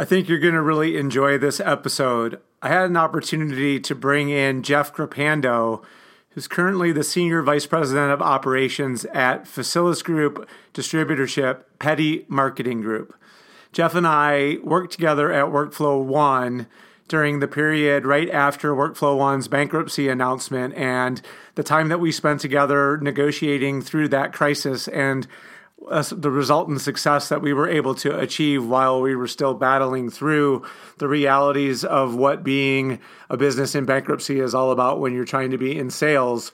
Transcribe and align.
I 0.00 0.04
think 0.04 0.28
you're 0.28 0.38
going 0.38 0.54
to 0.54 0.62
really 0.62 0.96
enjoy 0.96 1.38
this 1.38 1.58
episode. 1.58 2.40
I 2.62 2.68
had 2.68 2.88
an 2.88 2.96
opportunity 2.96 3.80
to 3.80 3.96
bring 3.96 4.28
in 4.28 4.62
Jeff 4.62 4.94
Grappando, 4.94 5.82
who's 6.30 6.46
currently 6.46 6.92
the 6.92 7.02
Senior 7.02 7.42
Vice 7.42 7.66
President 7.66 8.12
of 8.12 8.22
Operations 8.22 9.06
at 9.06 9.46
Facilis 9.46 10.04
Group 10.04 10.48
Distributorship 10.72 11.64
Petty 11.80 12.26
Marketing 12.28 12.80
Group. 12.80 13.12
Jeff 13.72 13.96
and 13.96 14.06
I 14.06 14.58
worked 14.62 14.92
together 14.92 15.32
at 15.32 15.46
Workflow 15.46 16.00
One 16.00 16.68
during 17.08 17.40
the 17.40 17.48
period 17.48 18.06
right 18.06 18.30
after 18.30 18.76
Workflow 18.76 19.18
One's 19.18 19.48
bankruptcy 19.48 20.08
announcement 20.08 20.74
and 20.74 21.20
the 21.56 21.64
time 21.64 21.88
that 21.88 21.98
we 21.98 22.12
spent 22.12 22.40
together 22.40 22.98
negotiating 22.98 23.82
through 23.82 24.06
that 24.08 24.32
crisis 24.32 24.86
and 24.86 25.26
uh, 25.86 26.02
the 26.10 26.30
resultant 26.30 26.80
success 26.80 27.28
that 27.28 27.40
we 27.40 27.52
were 27.52 27.68
able 27.68 27.94
to 27.94 28.18
achieve 28.18 28.66
while 28.66 29.00
we 29.00 29.14
were 29.14 29.28
still 29.28 29.54
battling 29.54 30.10
through 30.10 30.64
the 30.98 31.08
realities 31.08 31.84
of 31.84 32.14
what 32.14 32.42
being 32.42 32.98
a 33.30 33.36
business 33.36 33.74
in 33.74 33.84
bankruptcy 33.84 34.40
is 34.40 34.54
all 34.54 34.70
about 34.70 35.00
when 35.00 35.14
you're 35.14 35.24
trying 35.24 35.50
to 35.50 35.58
be 35.58 35.78
in 35.78 35.90
sales 35.90 36.52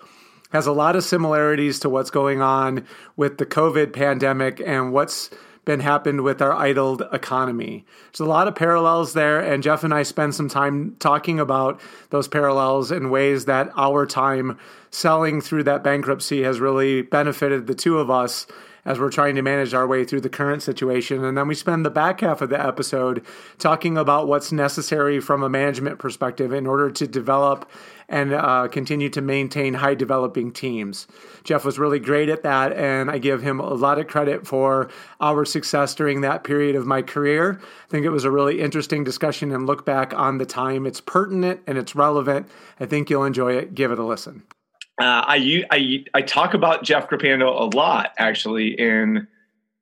has 0.52 0.66
a 0.68 0.72
lot 0.72 0.94
of 0.94 1.02
similarities 1.02 1.80
to 1.80 1.88
what's 1.88 2.10
going 2.10 2.40
on 2.40 2.86
with 3.16 3.38
the 3.38 3.46
COVID 3.46 3.92
pandemic 3.92 4.62
and 4.64 4.92
what's 4.92 5.28
been 5.64 5.80
happened 5.80 6.20
with 6.22 6.40
our 6.40 6.52
idled 6.52 7.02
economy. 7.12 7.84
There's 8.12 8.20
a 8.20 8.24
lot 8.30 8.46
of 8.46 8.54
parallels 8.54 9.14
there, 9.14 9.40
and 9.40 9.62
Jeff 9.62 9.82
and 9.82 9.92
I 9.92 10.04
spend 10.04 10.34
some 10.34 10.48
time 10.48 10.94
talking 11.00 11.40
about 11.40 11.80
those 12.10 12.28
parallels 12.28 12.92
and 12.92 13.10
ways 13.10 13.46
that 13.46 13.70
our 13.76 14.06
time 14.06 14.58
selling 14.90 15.40
through 15.40 15.64
that 15.64 15.82
bankruptcy 15.82 16.42
has 16.42 16.60
really 16.60 17.02
benefited 17.02 17.66
the 17.66 17.74
two 17.74 17.98
of 17.98 18.10
us 18.10 18.46
as 18.84 18.98
we're 18.98 19.10
trying 19.10 19.34
to 19.34 19.42
manage 19.42 19.74
our 19.74 19.86
way 19.86 20.04
through 20.04 20.20
the 20.20 20.28
current 20.28 20.62
situation. 20.62 21.24
And 21.24 21.36
then 21.36 21.48
we 21.48 21.54
spend 21.54 21.84
the 21.84 21.90
back 21.90 22.20
half 22.20 22.40
of 22.40 22.50
the 22.50 22.64
episode 22.64 23.24
talking 23.58 23.96
about 23.96 24.28
what's 24.28 24.52
necessary 24.52 25.20
from 25.20 25.42
a 25.42 25.48
management 25.48 25.98
perspective 25.98 26.52
in 26.52 26.66
order 26.66 26.90
to 26.90 27.06
develop 27.06 27.68
and 28.08 28.34
uh, 28.34 28.68
continue 28.68 29.08
to 29.08 29.20
maintain 29.20 29.74
high 29.74 29.94
developing 29.94 30.52
teams. 30.52 31.06
Jeff 31.42 31.64
was 31.64 31.78
really 31.78 31.98
great 31.98 32.28
at 32.28 32.42
that, 32.42 32.72
and 32.72 33.10
I 33.10 33.18
give 33.18 33.42
him 33.42 33.60
a 33.60 33.74
lot 33.74 33.98
of 33.98 34.06
credit 34.06 34.46
for 34.46 34.90
our 35.20 35.44
success 35.44 35.94
during 35.94 36.20
that 36.20 36.44
period 36.44 36.76
of 36.76 36.86
my 36.86 37.02
career. 37.02 37.58
I 37.62 37.90
think 37.90 38.04
it 38.04 38.10
was 38.10 38.24
a 38.24 38.30
really 38.30 38.60
interesting 38.60 39.04
discussion 39.04 39.52
and 39.52 39.66
look 39.66 39.86
back 39.86 40.12
on 40.12 40.38
the 40.38 40.46
time. 40.46 40.86
It's 40.86 41.00
pertinent 41.00 41.60
and 41.66 41.78
it's 41.78 41.94
relevant. 41.94 42.48
I 42.78 42.86
think 42.86 43.08
you'll 43.08 43.24
enjoy 43.24 43.54
it. 43.54 43.74
Give 43.74 43.90
it 43.90 43.98
a 43.98 44.04
listen. 44.04 44.42
Uh, 45.00 45.24
I, 45.26 45.64
I 45.72 46.04
I 46.14 46.22
talk 46.22 46.54
about 46.54 46.84
Jeff 46.84 47.08
Grappando 47.08 47.48
a 47.48 47.76
lot, 47.76 48.12
actually, 48.16 48.78
in 48.78 49.26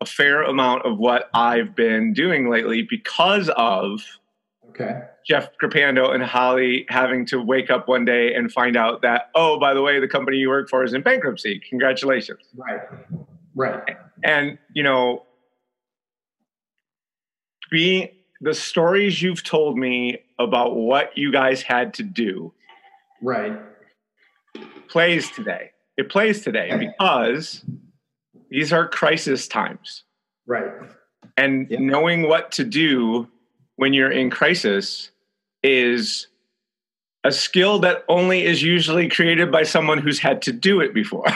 a 0.00 0.06
fair 0.06 0.42
amount 0.42 0.86
of 0.86 0.98
what 0.98 1.28
I've 1.34 1.76
been 1.76 2.14
doing 2.14 2.50
lately 2.50 2.86
because 2.88 3.50
of 3.50 4.02
okay. 4.70 5.02
Jeff 5.26 5.50
Grappando 5.62 6.14
and 6.14 6.24
Holly 6.24 6.86
having 6.88 7.26
to 7.26 7.40
wake 7.40 7.70
up 7.70 7.88
one 7.88 8.06
day 8.06 8.34
and 8.34 8.50
find 8.50 8.74
out 8.74 9.02
that, 9.02 9.30
oh, 9.34 9.60
by 9.60 9.74
the 9.74 9.82
way, 9.82 10.00
the 10.00 10.08
company 10.08 10.38
you 10.38 10.48
work 10.48 10.70
for 10.70 10.82
is 10.82 10.94
in 10.94 11.02
bankruptcy. 11.02 11.60
Congratulations. 11.68 12.40
Right. 12.56 12.80
Right. 13.54 13.96
And, 14.24 14.58
you 14.74 14.82
know, 14.82 15.24
being 17.70 18.08
the 18.40 18.54
stories 18.54 19.20
you've 19.20 19.44
told 19.44 19.76
me 19.76 20.20
about 20.38 20.74
what 20.74 21.16
you 21.16 21.30
guys 21.30 21.60
had 21.60 21.94
to 21.94 22.02
do. 22.02 22.52
Right 23.20 23.60
plays 24.92 25.30
today. 25.30 25.70
It 25.96 26.10
plays 26.10 26.42
today 26.42 26.70
because 26.76 27.64
these 28.50 28.74
are 28.74 28.86
crisis 28.86 29.48
times. 29.48 30.04
Right. 30.46 30.70
And 31.38 31.70
yep. 31.70 31.80
knowing 31.80 32.28
what 32.28 32.52
to 32.52 32.64
do 32.64 33.26
when 33.76 33.94
you're 33.94 34.10
in 34.10 34.28
crisis 34.28 35.10
is 35.62 36.28
a 37.24 37.32
skill 37.32 37.78
that 37.78 38.04
only 38.08 38.44
is 38.44 38.62
usually 38.62 39.08
created 39.08 39.50
by 39.50 39.62
someone 39.62 39.96
who's 39.96 40.18
had 40.18 40.42
to 40.42 40.52
do 40.52 40.80
it 40.82 40.92
before. 40.92 41.24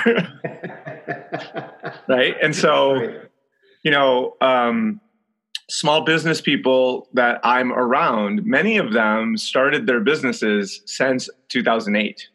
right. 2.09 2.35
And 2.43 2.55
so, 2.55 3.23
you 3.83 3.91
know, 3.91 4.37
um, 4.43 5.01
small 5.71 6.03
business 6.03 6.43
people 6.43 7.09
that 7.15 7.41
I'm 7.43 7.73
around, 7.73 8.45
many 8.45 8.77
of 8.77 8.93
them 8.93 9.39
started 9.39 9.87
their 9.87 10.01
businesses 10.01 10.83
since 10.85 11.31
2008. 11.49 12.29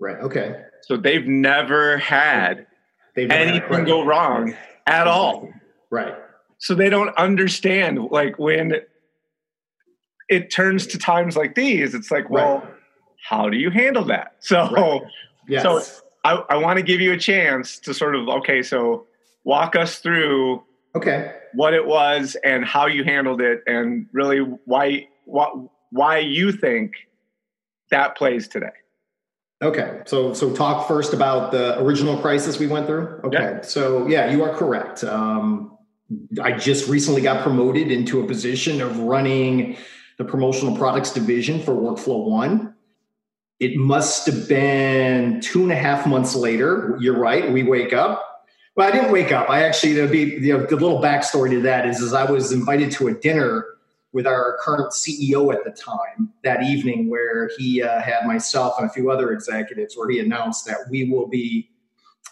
Right. 0.00 0.16
Okay. 0.16 0.62
So 0.82 0.96
they've 0.96 1.26
never 1.26 1.98
had 1.98 2.66
they've 3.14 3.28
never 3.28 3.40
anything 3.40 3.78
had 3.78 3.86
go 3.86 4.04
wrong 4.04 4.54
at 4.86 5.06
all. 5.06 5.50
Right. 5.90 6.14
So 6.58 6.74
they 6.74 6.90
don't 6.90 7.16
understand 7.16 7.98
like 8.10 8.38
when 8.38 8.74
it 10.28 10.50
turns 10.50 10.86
to 10.88 10.98
times 10.98 11.36
like 11.36 11.54
these, 11.54 11.94
it's 11.94 12.10
like, 12.10 12.28
well, 12.30 12.58
right. 12.58 12.74
how 13.28 13.48
do 13.48 13.56
you 13.56 13.70
handle 13.70 14.04
that? 14.04 14.36
So 14.40 14.68
right. 14.70 15.02
yes. 15.48 15.62
so 15.62 15.82
I, 16.24 16.42
I 16.50 16.56
want 16.56 16.78
to 16.78 16.82
give 16.82 17.00
you 17.00 17.12
a 17.12 17.18
chance 17.18 17.78
to 17.80 17.94
sort 17.94 18.14
of 18.14 18.28
okay, 18.28 18.62
so 18.62 19.06
walk 19.44 19.76
us 19.76 19.98
through 19.98 20.62
okay 20.94 21.34
what 21.54 21.74
it 21.74 21.86
was 21.86 22.36
and 22.44 22.64
how 22.64 22.86
you 22.86 23.04
handled 23.04 23.40
it 23.40 23.62
and 23.66 24.06
really 24.12 24.38
why 24.38 25.08
what 25.24 25.52
why 25.90 26.18
you 26.18 26.52
think 26.52 26.92
that 27.90 28.16
plays 28.16 28.48
today. 28.48 28.66
Okay, 29.60 30.02
so 30.06 30.34
so 30.34 30.54
talk 30.54 30.86
first 30.86 31.12
about 31.12 31.50
the 31.50 31.80
original 31.82 32.16
crisis 32.16 32.60
we 32.60 32.68
went 32.68 32.86
through. 32.86 33.20
Okay, 33.24 33.38
yeah. 33.38 33.60
so 33.62 34.06
yeah, 34.06 34.30
you 34.30 34.44
are 34.44 34.54
correct. 34.54 35.02
Um, 35.02 35.76
I 36.40 36.52
just 36.52 36.88
recently 36.88 37.22
got 37.22 37.42
promoted 37.42 37.90
into 37.90 38.22
a 38.22 38.26
position 38.26 38.80
of 38.80 38.98
running 39.00 39.76
the 40.16 40.24
promotional 40.24 40.76
products 40.76 41.12
division 41.12 41.60
for 41.60 41.72
Workflow 41.72 42.24
One. 42.24 42.74
It 43.58 43.76
must 43.76 44.26
have 44.26 44.48
been 44.48 45.40
two 45.40 45.64
and 45.64 45.72
a 45.72 45.76
half 45.76 46.06
months 46.06 46.36
later. 46.36 46.96
You're 47.00 47.18
right. 47.18 47.52
We 47.52 47.64
wake 47.64 47.92
up. 47.92 48.24
Well, 48.76 48.86
I 48.86 48.92
didn't 48.92 49.10
wake 49.10 49.32
up. 49.32 49.50
I 49.50 49.64
actually, 49.64 49.94
the, 49.94 50.06
the, 50.06 50.66
the 50.66 50.76
little 50.76 51.02
backstory 51.02 51.50
to 51.50 51.60
that 51.62 51.84
is, 51.84 51.98
is 51.98 52.12
I 52.12 52.30
was 52.30 52.52
invited 52.52 52.92
to 52.92 53.08
a 53.08 53.14
dinner 53.14 53.66
with 54.12 54.26
our 54.26 54.56
current 54.60 54.92
CEO 54.92 55.52
at 55.52 55.64
the 55.64 55.70
time 55.70 56.32
that 56.42 56.62
evening, 56.62 57.10
where 57.10 57.50
he 57.58 57.82
uh, 57.82 58.00
had 58.00 58.26
myself 58.26 58.74
and 58.78 58.88
a 58.88 58.92
few 58.92 59.10
other 59.10 59.32
executives, 59.32 59.96
where 59.96 60.08
he 60.08 60.18
announced 60.18 60.66
that 60.66 60.78
we 60.90 61.10
will 61.10 61.26
be 61.26 61.70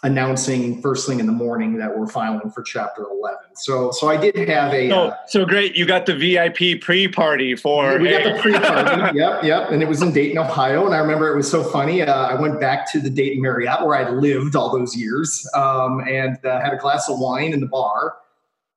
announcing 0.03 0.79
first 0.81 1.07
thing 1.07 1.19
in 1.19 1.25
the 1.25 1.31
morning 1.31 1.77
that 1.77 1.97
we're 1.97 2.07
filing 2.07 2.51
for 2.51 2.61
chapter 2.61 3.03
11 3.09 3.39
so 3.55 3.89
so 3.91 4.07
i 4.07 4.15
did 4.15 4.47
have 4.47 4.71
a 4.71 4.91
oh, 4.91 5.07
uh, 5.07 5.15
so 5.25 5.43
great. 5.43 5.75
You 5.75 5.87
got 5.87 6.05
the 6.05 6.15
vip 6.15 6.81
pre-party 6.81 7.55
for 7.55 7.97
we 7.97 8.11
got 8.11 8.23
the 8.23 8.39
pre-party. 8.39 9.17
Yep 9.17 9.43
yep. 9.43 9.71
And 9.71 9.81
it 9.81 9.87
was 9.87 10.01
in 10.03 10.13
dayton 10.13 10.37
ohio. 10.37 10.85
And 10.85 10.93
i 10.93 10.99
remember 10.99 11.33
it 11.33 11.35
was 11.35 11.49
so 11.49 11.63
funny. 11.63 12.03
Uh, 12.03 12.27
i 12.27 12.39
went 12.39 12.59
back 12.59 12.91
to 12.91 12.99
the 12.99 13.09
dayton 13.09 13.41
marriott 13.41 13.83
where 13.83 13.95
i 13.95 14.07
lived 14.09 14.55
all 14.55 14.71
those 14.71 14.95
years 14.95 15.49
um, 15.55 16.01
and 16.01 16.37
uh, 16.45 16.61
had 16.61 16.73
a 16.73 16.77
glass 16.77 17.09
of 17.09 17.17
wine 17.19 17.53
in 17.53 17.59
the 17.59 17.67
bar 17.67 18.17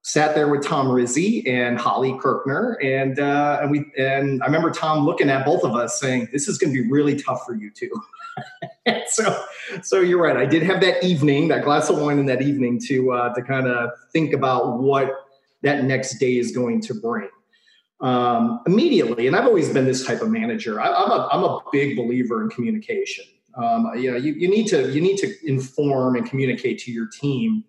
sat 0.03 0.35
there 0.35 0.49
with 0.49 0.65
Tom 0.65 0.91
Rizzi 0.91 1.47
and 1.47 1.79
Holly 1.79 2.17
Kirkner, 2.19 2.79
and 2.83 3.19
uh, 3.19 3.59
and 3.63 3.71
we 3.71 3.85
and 3.99 4.43
I 4.43 4.47
remember 4.47 4.71
Tom 4.71 5.05
looking 5.05 5.29
at 5.29 5.45
both 5.45 5.63
of 5.65 5.75
us 5.75 6.01
saying, 6.01 6.29
"This 6.33 6.49
is 6.49 6.59
going 6.59 6.75
to 6.75 6.83
be 6.83 6.89
really 6.89 7.17
tough 7.17 7.45
for 7.45 7.55
you 7.55 7.71
too." 7.71 7.91
so, 9.09 9.45
so 9.83 10.01
you're 10.01 10.23
right. 10.23 10.37
I 10.37 10.47
did 10.47 10.63
have 10.63 10.81
that 10.81 11.05
evening, 11.05 11.49
that 11.49 11.65
glass 11.65 11.91
of 11.91 11.99
wine 11.99 12.19
in 12.19 12.27
that 12.27 12.43
evening 12.43 12.81
to 12.87 13.13
uh, 13.13 13.35
to 13.35 13.43
kind 13.43 13.67
of 13.67 13.91
think 14.13 14.33
about 14.33 14.79
what 14.79 15.11
that 15.63 15.85
next 15.85 16.19
day 16.19 16.39
is 16.39 16.53
going 16.53 16.81
to 16.83 16.95
bring. 16.95 17.29
Um, 18.01 18.61
immediately, 18.67 19.27
and 19.27 19.37
I've 19.37 19.45
always 19.45 19.69
been 19.69 19.85
this 19.85 20.07
type 20.07 20.23
of 20.23 20.31
manager. 20.31 20.81
I, 20.81 20.87
am 20.87 21.11
a 21.11 21.29
I'm 21.31 21.45
a 21.45 21.61
big 21.71 21.97
believer 21.97 22.43
in 22.43 22.49
communication. 22.49 23.27
Um, 23.57 23.91
you 23.97 24.11
know, 24.11 24.17
you, 24.17 24.33
you 24.33 24.49
need 24.49 24.69
to 24.69 24.91
you 24.91 25.03
need 25.03 25.19
to 25.19 25.35
inform 25.45 26.17
and 26.17 26.25
communicate 26.25 26.79
to 26.81 26.93
your 26.93 27.09
team 27.09 27.65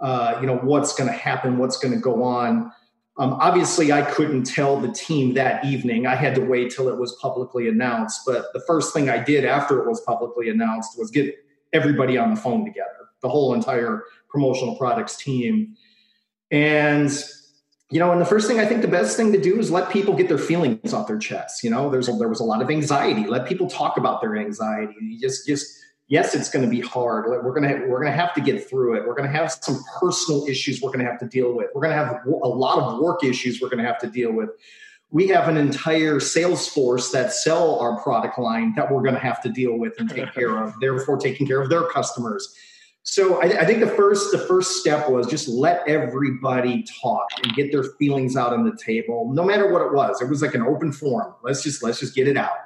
uh, 0.00 0.38
you 0.40 0.46
know 0.46 0.58
what's 0.58 0.94
going 0.94 1.10
to 1.10 1.16
happen, 1.16 1.58
what's 1.58 1.78
going 1.78 1.94
to 1.94 2.00
go 2.00 2.22
on. 2.22 2.72
Um, 3.18 3.32
obviously, 3.34 3.92
I 3.92 4.02
couldn't 4.02 4.44
tell 4.44 4.78
the 4.78 4.92
team 4.92 5.34
that 5.34 5.64
evening. 5.64 6.06
I 6.06 6.14
had 6.14 6.34
to 6.34 6.42
wait 6.42 6.70
till 6.70 6.88
it 6.88 6.98
was 6.98 7.16
publicly 7.20 7.66
announced. 7.68 8.22
But 8.26 8.52
the 8.52 8.60
first 8.66 8.92
thing 8.92 9.08
I 9.08 9.18
did 9.18 9.44
after 9.44 9.80
it 9.80 9.88
was 9.88 10.02
publicly 10.02 10.50
announced 10.50 10.98
was 10.98 11.10
get 11.10 11.34
everybody 11.72 12.18
on 12.18 12.34
the 12.34 12.40
phone 12.40 12.64
together, 12.64 13.08
the 13.22 13.28
whole 13.28 13.54
entire 13.54 14.04
promotional 14.28 14.76
products 14.76 15.16
team. 15.16 15.76
And 16.50 17.10
you 17.90 18.00
know, 18.00 18.10
and 18.10 18.20
the 18.20 18.26
first 18.26 18.48
thing 18.48 18.58
I 18.58 18.66
think 18.66 18.82
the 18.82 18.88
best 18.88 19.16
thing 19.16 19.32
to 19.32 19.40
do 19.40 19.58
is 19.60 19.70
let 19.70 19.90
people 19.90 20.14
get 20.14 20.28
their 20.28 20.38
feelings 20.38 20.92
off 20.92 21.06
their 21.06 21.18
chest. 21.18 21.62
You 21.62 21.70
know, 21.70 21.88
there's 21.88 22.08
a, 22.08 22.12
there 22.12 22.28
was 22.28 22.40
a 22.40 22.44
lot 22.44 22.60
of 22.60 22.68
anxiety. 22.68 23.26
Let 23.26 23.46
people 23.46 23.68
talk 23.68 23.96
about 23.96 24.20
their 24.20 24.36
anxiety. 24.36 24.94
You 25.00 25.20
just 25.20 25.46
just 25.46 25.66
yes, 26.08 26.34
it's 26.34 26.48
going 26.48 26.64
to 26.64 26.70
be 26.70 26.80
hard. 26.80 27.26
We're 27.26 27.58
going 27.58 27.68
to 27.68 27.86
we're 27.86 28.00
going 28.00 28.12
to 28.12 28.18
have 28.18 28.34
to 28.34 28.40
get 28.40 28.68
through 28.68 28.96
it. 28.96 29.06
We're 29.06 29.14
going 29.14 29.30
to 29.30 29.36
have 29.36 29.52
some 29.52 29.82
personal 30.00 30.46
issues 30.46 30.80
we're 30.80 30.90
going 30.90 31.04
to 31.04 31.10
have 31.10 31.20
to 31.20 31.26
deal 31.26 31.54
with. 31.54 31.68
We're 31.74 31.82
going 31.82 31.96
to 31.96 32.04
have 32.04 32.20
a 32.26 32.48
lot 32.48 32.78
of 32.78 33.00
work 33.00 33.24
issues 33.24 33.60
we're 33.60 33.68
going 33.68 33.82
to 33.82 33.88
have 33.88 33.98
to 34.00 34.06
deal 34.08 34.32
with. 34.32 34.50
We 35.10 35.28
have 35.28 35.48
an 35.48 35.56
entire 35.56 36.18
sales 36.18 36.68
force 36.68 37.10
that 37.12 37.32
sell 37.32 37.78
our 37.78 38.00
product 38.02 38.38
line 38.38 38.74
that 38.74 38.90
we're 38.90 39.02
going 39.02 39.14
to 39.14 39.20
have 39.20 39.40
to 39.42 39.48
deal 39.48 39.78
with 39.78 39.94
and 39.98 40.10
take 40.10 40.32
care 40.32 40.58
of. 40.62 40.74
Therefore, 40.80 41.16
taking 41.16 41.46
care 41.46 41.60
of 41.60 41.70
their 41.70 41.84
customers. 41.84 42.54
So 43.08 43.40
I, 43.40 43.60
I, 43.60 43.64
think 43.64 43.78
the 43.78 43.86
first 43.86 44.32
the 44.32 44.38
first 44.38 44.80
step 44.80 45.08
was 45.08 45.28
just 45.28 45.46
let 45.46 45.86
everybody 45.86 46.84
talk 47.00 47.28
and 47.40 47.54
get 47.54 47.70
their 47.70 47.84
feelings 47.84 48.36
out 48.36 48.52
on 48.52 48.64
the 48.64 48.76
table, 48.84 49.30
no 49.32 49.44
matter 49.44 49.72
what 49.72 49.82
it 49.82 49.92
was. 49.92 50.20
It 50.20 50.28
was 50.28 50.42
like 50.42 50.56
an 50.56 50.62
open 50.62 50.90
forum. 50.90 51.32
Let's 51.44 51.62
just 51.62 51.84
let's 51.84 52.00
just 52.00 52.16
get 52.16 52.26
it 52.26 52.36
out. 52.36 52.56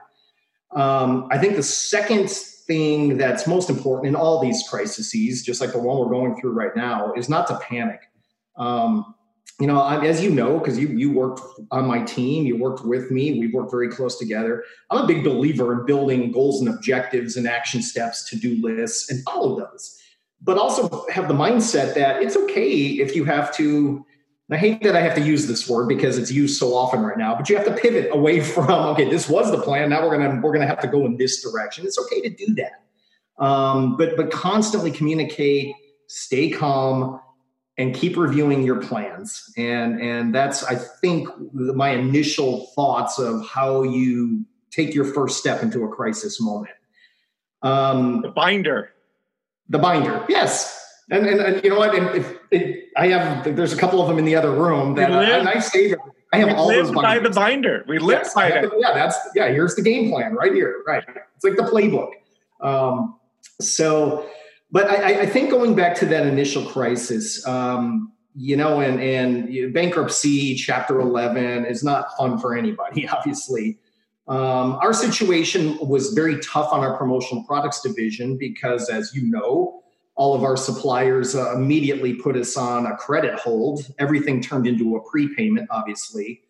Um, 0.75 1.28
I 1.31 1.37
think 1.37 1.56
the 1.56 1.62
second 1.62 2.31
thing 2.70 3.19
that's 3.19 3.49
most 3.49 3.69
important 3.69 4.06
in 4.06 4.14
all 4.14 4.40
these 4.40 4.62
crises, 4.69 5.43
just 5.43 5.61
like 5.61 5.72
the 5.72 5.78
one 5.78 5.99
we're 5.99 6.08
going 6.08 6.40
through 6.40 6.52
right 6.52 6.76
now, 6.76 7.12
is 7.14 7.28
not 7.28 7.49
to 7.49 7.58
panic. 7.58 8.02
Um, 8.56 9.17
you 9.58 9.67
know, 9.67 9.81
I, 9.81 10.05
as 10.06 10.22
you 10.22 10.31
know, 10.31 10.58
because 10.58 10.78
you 10.78 10.88
you 10.88 11.12
worked 11.12 11.40
on 11.72 11.84
my 11.87 12.02
team, 12.05 12.46
you 12.46 12.56
worked 12.56 12.84
with 12.84 13.11
me, 13.11 13.38
We've 13.40 13.52
worked 13.52 13.72
very 13.72 13.90
close 13.90 14.19
together. 14.19 14.62
I'm 14.88 15.05
a 15.05 15.06
big 15.06 15.25
believer 15.25 15.72
in 15.72 15.84
building 15.84 16.31
goals 16.31 16.61
and 16.61 16.70
objectives 16.70 17.37
and 17.37 17.46
action 17.46 17.82
steps, 17.82 18.28
to 18.31 18.37
do 18.37 18.62
lists, 18.62 19.11
and 19.11 19.23
follow 19.25 19.58
those. 19.58 19.99
But 20.40 20.56
also 20.56 21.06
have 21.12 21.26
the 21.26 21.34
mindset 21.34 21.94
that 21.94 22.23
it's 22.23 22.37
okay 22.37 22.70
if 23.05 23.16
you 23.16 23.25
have 23.25 23.55
to 23.56 24.06
I 24.52 24.56
hate 24.56 24.82
that 24.82 24.97
I 24.97 25.00
have 25.00 25.14
to 25.14 25.20
use 25.20 25.47
this 25.47 25.69
word 25.69 25.88
because 25.88 26.19
it's 26.19 26.31
used 26.31 26.58
so 26.58 26.75
often 26.75 27.00
right 27.00 27.17
now, 27.17 27.37
but 27.37 27.49
you 27.49 27.56
have 27.56 27.67
to 27.67 27.73
pivot 27.73 28.11
away 28.12 28.41
from, 28.55 28.70
okay, 28.70 29.08
this 29.08 29.29
was 29.29 29.50
the 29.50 29.61
plan. 29.61 29.91
Now 29.91 30.06
we're 30.06 30.17
gonna 30.17 30.41
we're 30.41 30.52
gonna 30.52 30.67
have 30.67 30.81
to 30.81 30.88
go 30.88 31.06
in 31.06 31.17
this 31.17 31.43
direction. 31.43 31.87
It's 31.87 31.99
okay 31.99 32.20
to 32.23 32.31
do 32.31 32.55
that. 32.55 33.44
Um, 33.44 33.97
but 33.97 34.17
but 34.17 34.31
constantly 34.31 34.91
communicate, 34.91 35.75
stay 36.08 36.50
calm, 36.50 37.20
and 37.79 37.94
keep 37.94 38.17
reviewing 38.17 38.62
your 38.62 38.81
plans. 38.81 39.52
And 39.56 40.00
and 40.00 40.35
that's 40.35 40.64
I 40.64 40.75
think 40.75 41.29
my 41.52 41.91
initial 41.91 42.67
thoughts 42.75 43.19
of 43.19 43.47
how 43.47 43.82
you 43.82 44.44
take 44.70 44.94
your 44.94 45.05
first 45.05 45.38
step 45.38 45.62
into 45.62 45.85
a 45.85 45.88
crisis 45.88 46.41
moment. 46.41 46.75
Um, 47.62 48.23
the 48.23 48.31
binder. 48.31 48.93
The 49.69 49.79
binder, 49.79 50.25
yes. 50.29 50.76
And, 51.11 51.26
and, 51.26 51.41
and 51.41 51.64
you 51.64 51.70
know 51.70 51.79
what? 51.79 51.94
If, 51.94 52.37
if, 52.50 52.80
I 53.00 53.08
have, 53.08 53.56
there's 53.56 53.73
a 53.73 53.79
couple 53.79 54.02
of 54.02 54.08
them 54.08 54.19
in 54.19 54.26
the 54.26 54.37
other 54.37 54.52
room 54.52 54.94
that 54.97 55.11
live, 55.11 55.47
I, 55.47 55.52
I 55.52 55.58
save. 55.58 55.97
I 56.35 56.37
have 56.37 56.55
all 56.58 56.69
those 56.69 56.91
by 56.91 57.19
the 57.19 57.31
binder. 57.31 57.82
We 57.88 57.99
live 57.99 58.20
yes, 58.25 58.35
by 58.35 58.49
it. 58.49 58.70
Yeah, 58.79 58.93
that's 58.93 59.17
yeah. 59.35 59.49
Here's 59.49 59.75
the 59.75 59.81
game 59.81 60.11
plan 60.11 60.35
right 60.35 60.52
here. 60.52 60.85
Right. 60.87 61.02
It's 61.35 61.43
like 61.43 61.56
the 61.56 61.62
playbook. 61.62 62.11
Um, 62.61 63.19
so, 63.58 64.29
but 64.70 64.91
I, 64.91 65.23
I, 65.23 65.26
think 65.26 65.50
going 65.50 65.75
back 65.75 65.94
to 65.97 66.06
that 66.06 66.26
initial 66.26 66.67
crisis, 66.67 67.44
um, 67.49 68.12
you 68.37 68.55
know, 68.55 68.81
and 68.81 69.00
and 69.00 69.73
bankruptcy, 69.73 70.55
Chapter 70.55 71.00
Eleven 71.00 71.64
is 71.64 71.82
not 71.82 72.14
fun 72.19 72.38
for 72.38 72.55
anybody. 72.55 73.08
Obviously, 73.17 73.79
um, 74.29 74.75
our 74.82 74.93
situation 74.93 75.79
was 75.81 76.12
very 76.12 76.38
tough 76.41 76.70
on 76.70 76.81
our 76.81 76.99
promotional 76.99 77.44
products 77.44 77.81
division 77.81 78.37
because, 78.37 78.91
as 78.91 79.14
you 79.14 79.23
know 79.23 79.80
all 80.20 80.34
of 80.34 80.44
our 80.44 80.55
suppliers 80.55 81.34
uh, 81.34 81.55
immediately 81.55 82.12
put 82.12 82.37
us 82.37 82.55
on 82.55 82.84
a 82.84 82.94
credit 82.94 83.38
hold. 83.38 83.90
Everything 83.99 84.43
turned 84.43 84.67
into 84.67 84.94
a 84.96 85.11
prepayment, 85.11 85.67
obviously. 85.70 86.43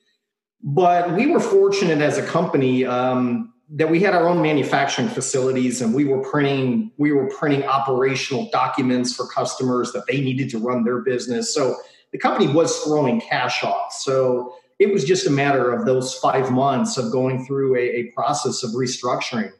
But 0.61 1.14
we 1.14 1.28
were 1.28 1.38
fortunate 1.38 2.00
as 2.00 2.19
a 2.19 2.26
company 2.26 2.84
um, 2.84 3.55
that 3.69 3.88
we 3.88 4.00
had 4.00 4.12
our 4.12 4.26
own 4.26 4.43
manufacturing 4.43 5.06
facilities 5.06 5.81
and 5.81 5.94
we 5.94 6.05
were 6.05 6.20
printing 6.20 6.90
we 6.99 7.12
were 7.12 7.28
printing 7.28 7.62
operational 7.62 8.50
documents 8.50 9.14
for 9.14 9.28
customers 9.28 9.92
that 9.92 10.04
they 10.09 10.21
needed 10.21 10.50
to 10.50 10.59
run 10.59 10.83
their 10.83 10.99
business. 10.99 11.54
So 11.54 11.76
the 12.11 12.18
company 12.18 12.52
was 12.52 12.76
throwing 12.80 13.21
cash 13.21 13.62
off. 13.62 13.92
So 13.92 14.52
it 14.80 14.92
was 14.92 15.04
just 15.04 15.28
a 15.28 15.30
matter 15.30 15.73
of 15.73 15.87
those 15.87 16.12
five 16.14 16.50
months 16.50 16.99
of 16.99 17.12
going 17.12 17.47
through 17.47 17.76
a, 17.76 17.83
a 18.00 18.02
process 18.16 18.64
of 18.64 18.73
restructuring 18.73 19.52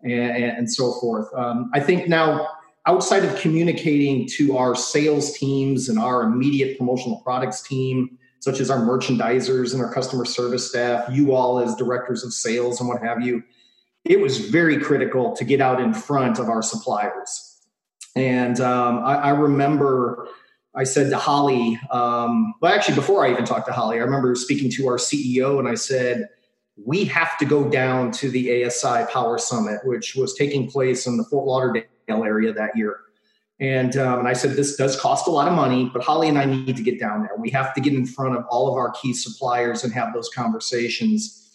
and, 0.00 0.42
and 0.42 0.72
so 0.72 0.94
forth. 0.94 1.28
Um, 1.34 1.70
I 1.74 1.80
think 1.80 2.08
now 2.08 2.48
outside 2.86 3.24
of 3.24 3.38
communicating 3.38 4.26
to 4.26 4.56
our 4.56 4.74
sales 4.74 5.32
teams 5.38 5.88
and 5.88 5.98
our 5.98 6.22
immediate 6.22 6.76
promotional 6.76 7.20
products 7.20 7.62
team, 7.62 8.18
such 8.40 8.58
as 8.58 8.70
our 8.70 8.78
merchandisers 8.78 9.72
and 9.72 9.82
our 9.82 9.92
customer 9.92 10.24
service 10.24 10.68
staff, 10.68 11.08
you 11.12 11.32
all 11.32 11.60
as 11.60 11.76
directors 11.76 12.24
of 12.24 12.32
sales 12.32 12.80
and 12.80 12.88
what 12.88 13.00
have 13.02 13.22
you, 13.22 13.42
it 14.04 14.20
was 14.20 14.38
very 14.50 14.78
critical 14.78 15.36
to 15.36 15.44
get 15.44 15.60
out 15.60 15.80
in 15.80 15.94
front 15.94 16.40
of 16.40 16.48
our 16.48 16.62
suppliers. 16.62 17.60
And 18.16 18.60
um, 18.60 18.98
I, 19.04 19.14
I, 19.14 19.30
remember 19.30 20.28
I 20.74 20.82
said 20.84 21.10
to 21.10 21.16
Holly, 21.16 21.78
um, 21.90 22.52
well, 22.60 22.74
actually, 22.74 22.96
before 22.96 23.24
I 23.24 23.30
even 23.30 23.44
talked 23.44 23.66
to 23.68 23.72
Holly, 23.72 23.98
I 23.98 24.02
remember 24.02 24.34
speaking 24.34 24.70
to 24.72 24.88
our 24.88 24.96
CEO 24.96 25.60
and 25.60 25.68
I 25.68 25.76
said, 25.76 26.28
we 26.84 27.04
have 27.04 27.38
to 27.38 27.44
go 27.44 27.68
down 27.70 28.10
to 28.12 28.28
the 28.28 28.64
ASI 28.64 29.04
Power 29.12 29.38
Summit, 29.38 29.80
which 29.84 30.16
was 30.16 30.34
taking 30.34 30.68
place 30.68 31.06
in 31.06 31.16
the 31.16 31.24
Fort 31.24 31.46
Lauderdale 31.46 31.84
area 32.20 32.52
that 32.52 32.76
year. 32.76 33.00
And, 33.60 33.96
um, 33.96 34.20
and 34.20 34.28
I 34.28 34.32
said, 34.32 34.56
this 34.56 34.76
does 34.76 35.00
cost 35.00 35.28
a 35.28 35.30
lot 35.30 35.46
of 35.46 35.54
money, 35.54 35.88
but 35.92 36.02
Holly 36.02 36.28
and 36.28 36.36
I 36.36 36.44
need 36.44 36.76
to 36.76 36.82
get 36.82 36.98
down 36.98 37.22
there. 37.22 37.36
We 37.38 37.48
have 37.50 37.72
to 37.74 37.80
get 37.80 37.94
in 37.94 38.04
front 38.04 38.36
of 38.36 38.44
all 38.50 38.68
of 38.68 38.74
our 38.74 38.90
key 38.90 39.14
suppliers 39.14 39.84
and 39.84 39.92
have 39.92 40.12
those 40.12 40.28
conversations 40.30 41.50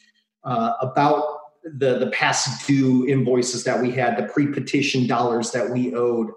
uh, 0.45 0.73
about 0.79 1.39
the, 1.63 1.99
the 1.99 2.09
past 2.11 2.65
due 2.65 3.05
invoices 3.07 3.63
that 3.65 3.81
we 3.81 3.91
had, 3.91 4.17
the 4.17 4.23
pre 4.23 4.47
petition 4.47 5.05
dollars 5.05 5.51
that 5.51 5.69
we 5.69 5.93
owed. 5.93 6.31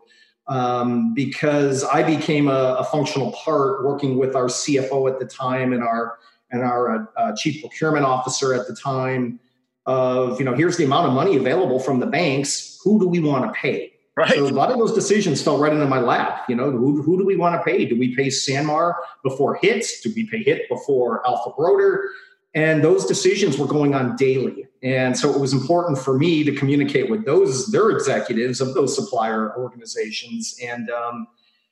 Um, 0.48 1.14
because 1.14 1.84
I 1.84 2.02
became 2.02 2.48
a, 2.48 2.76
a, 2.80 2.84
functional 2.84 3.30
part 3.30 3.84
working 3.84 4.18
with 4.18 4.34
our 4.34 4.46
CFO 4.46 5.08
at 5.08 5.20
the 5.20 5.26
time 5.26 5.72
and 5.72 5.84
our 5.84 6.18
and 6.50 6.62
our 6.62 6.90
uh, 6.90 7.04
uh, 7.16 7.36
chief 7.36 7.60
procurement 7.60 8.04
officer 8.04 8.52
at 8.52 8.66
the 8.66 8.74
time 8.74 9.38
of 9.86 10.40
you 10.40 10.44
know 10.44 10.54
here's 10.54 10.76
the 10.76 10.84
amount 10.84 11.06
of 11.06 11.12
money 11.12 11.36
available 11.36 11.78
from 11.78 12.00
the 12.00 12.06
banks 12.06 12.80
who 12.82 12.98
do 12.98 13.06
we 13.06 13.20
want 13.20 13.44
to 13.44 13.52
pay 13.52 13.89
Right. 14.16 14.34
So 14.34 14.46
a 14.46 14.48
lot 14.48 14.70
of 14.70 14.78
those 14.78 14.92
decisions 14.92 15.40
fell 15.40 15.58
right 15.58 15.72
into 15.72 15.86
my 15.86 16.00
lap. 16.00 16.44
You 16.48 16.56
know, 16.56 16.70
who, 16.70 17.00
who 17.02 17.16
do 17.16 17.24
we 17.24 17.36
want 17.36 17.54
to 17.54 17.62
pay? 17.62 17.84
Do 17.84 17.98
we 17.98 18.14
pay 18.14 18.26
Sanmar 18.26 18.94
before 19.22 19.54
hits? 19.54 20.00
Do 20.00 20.12
we 20.14 20.26
pay 20.26 20.42
hit 20.42 20.68
before 20.68 21.26
Alpha 21.26 21.50
Broder? 21.56 22.10
And 22.52 22.82
those 22.82 23.06
decisions 23.06 23.56
were 23.56 23.66
going 23.66 23.94
on 23.94 24.16
daily. 24.16 24.66
And 24.82 25.16
so 25.16 25.32
it 25.32 25.40
was 25.40 25.52
important 25.52 25.98
for 25.98 26.18
me 26.18 26.42
to 26.42 26.52
communicate 26.52 27.08
with 27.08 27.24
those, 27.24 27.68
their 27.68 27.90
executives 27.90 28.60
of 28.60 28.74
those 28.74 28.94
supplier 28.94 29.56
organizations 29.56 30.56
and, 30.62 30.90
um, 30.90 31.28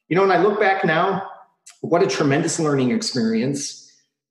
you 0.08 0.16
know, 0.16 0.22
when 0.22 0.30
I 0.30 0.38
look 0.38 0.58
back 0.58 0.84
now, 0.84 1.28
what 1.82 2.02
a 2.02 2.06
tremendous 2.06 2.58
learning 2.58 2.92
experience. 2.92 3.87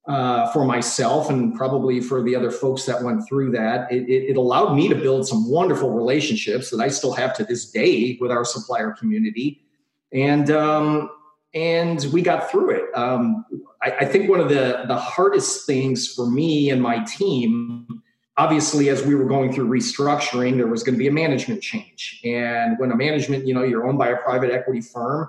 Uh, 0.08 0.50
for 0.54 0.64
myself 0.64 1.30
and 1.30 1.54
probably 1.54 2.00
for 2.00 2.24
the 2.24 2.34
other 2.34 2.50
folks 2.50 2.86
that 2.86 3.04
went 3.04 3.28
through 3.28 3.52
that, 3.52 3.92
it, 3.92 4.04
it, 4.08 4.30
it, 4.30 4.38
allowed 4.38 4.74
me 4.74 4.88
to 4.88 4.96
build 4.96 5.28
some 5.28 5.52
wonderful 5.52 5.92
relationships 5.92 6.70
that 6.70 6.80
I 6.80 6.88
still 6.88 7.12
have 7.12 7.36
to 7.36 7.44
this 7.44 7.70
day 7.70 8.18
with 8.22 8.32
our 8.32 8.46
supplier 8.46 8.92
community, 8.92 9.66
and 10.14 10.50
um, 10.50 11.10
and 11.54 12.06
we 12.14 12.22
got 12.22 12.50
through 12.50 12.70
it. 12.70 12.84
Um, 12.98 13.44
I, 13.82 13.92
I, 13.92 14.06
think 14.06 14.30
one 14.30 14.40
of 14.40 14.48
the 14.48 14.86
the 14.88 14.96
hardest 14.96 15.66
things 15.66 16.08
for 16.14 16.26
me 16.26 16.70
and 16.70 16.82
my 16.82 17.04
team, 17.04 18.02
obviously, 18.38 18.88
as 18.88 19.04
we 19.04 19.14
were 19.14 19.26
going 19.26 19.52
through 19.52 19.68
restructuring, 19.68 20.56
there 20.56 20.68
was 20.68 20.84
going 20.84 20.96
to 20.96 21.00
be 21.00 21.10
a 21.10 21.12
management 21.12 21.62
change, 21.62 22.22
and 22.24 22.80
when 22.80 22.92
a 22.92 22.96
management, 22.96 23.46
you 23.46 23.54
know, 23.54 23.64
you're 23.64 23.86
owned 23.86 23.98
by 23.98 24.08
a 24.08 24.16
private 24.16 24.52
equity 24.54 24.80
firm, 24.80 25.28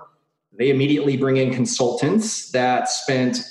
they 0.57 0.69
immediately 0.69 1.17
bring 1.17 1.35
in 1.35 1.53
consultants 1.53 2.51
that 2.51 2.87
spent 2.87 3.41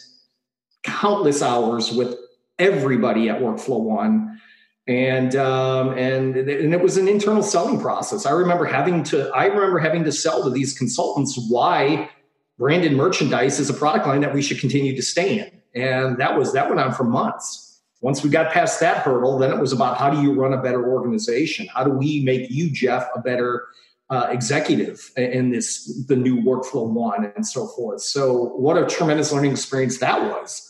countless 0.89 1.43
hours 1.43 1.93
with 1.93 2.17
everybody 2.59 3.29
at 3.29 3.41
Workflow 3.41 3.81
One. 3.81 4.41
And 4.87 5.37
um, 5.37 5.91
and 5.99 6.35
and 6.35 6.73
it 6.73 6.81
was 6.81 6.97
an 6.97 7.09
internal 7.09 7.43
selling 7.43 7.79
process. 7.79 8.25
I 8.25 8.31
remember 8.31 8.65
having 8.65 9.03
to 9.05 9.29
I 9.31 9.45
remember 9.45 9.79
having 9.79 10.03
to 10.05 10.13
sell 10.13 10.43
to 10.45 10.51
these 10.51 10.77
consultants 10.77 11.39
why 11.51 12.09
branded 12.57 12.93
merchandise 12.93 13.61
is 13.61 13.69
a 13.69 13.75
product 13.75 14.07
line 14.07 14.23
that 14.23 14.33
we 14.33 14.41
should 14.41 14.59
continue 14.59 14.97
to 14.97 15.03
stay 15.03 15.41
in. 15.41 15.83
And 15.83 16.17
that 16.17 16.39
was 16.39 16.55
that 16.55 16.69
went 16.69 16.81
on 16.81 16.95
for 16.95 17.05
months. 17.05 17.83
Once 18.01 18.25
we 18.25 18.31
got 18.31 18.51
past 18.51 18.81
that 18.81 18.99
hurdle, 18.99 19.39
then 19.39 19.53
it 19.53 19.61
was 19.61 19.73
about 19.73 19.99
how 19.99 20.09
do 20.09 20.23
you 20.23 20.33
run 20.33 20.55
a 20.55 20.63
better 20.63 20.91
organization? 20.91 21.67
How 21.75 21.85
do 21.85 21.91
we 21.91 22.23
make 22.25 22.49
you, 22.49 22.71
Jeff, 22.71 23.09
a 23.15 23.21
better 23.21 23.67
uh, 24.11 24.29
executive 24.31 25.11
in 25.17 25.51
this 25.51 26.05
the 26.07 26.17
new 26.17 26.37
workflow 26.37 26.89
one 26.89 27.31
and 27.37 27.47
so 27.47 27.67
forth. 27.67 28.01
So 28.01 28.47
what 28.57 28.79
a 28.79 28.87
tremendous 28.87 29.33
learning 29.33 29.53
experience 29.53 29.99
that 29.99 30.23
was. 30.23 30.65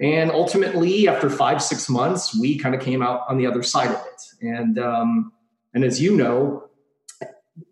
And 0.00 0.30
ultimately, 0.30 1.08
after 1.08 1.28
five, 1.28 1.62
six 1.62 1.88
months, 1.88 2.38
we 2.38 2.56
kind 2.58 2.74
of 2.74 2.80
came 2.80 3.02
out 3.02 3.22
on 3.28 3.36
the 3.36 3.46
other 3.46 3.62
side 3.62 3.88
of 3.88 3.96
it. 3.96 4.46
And 4.46 4.78
um, 4.78 5.32
and 5.74 5.84
as 5.84 6.00
you 6.00 6.16
know, 6.16 6.68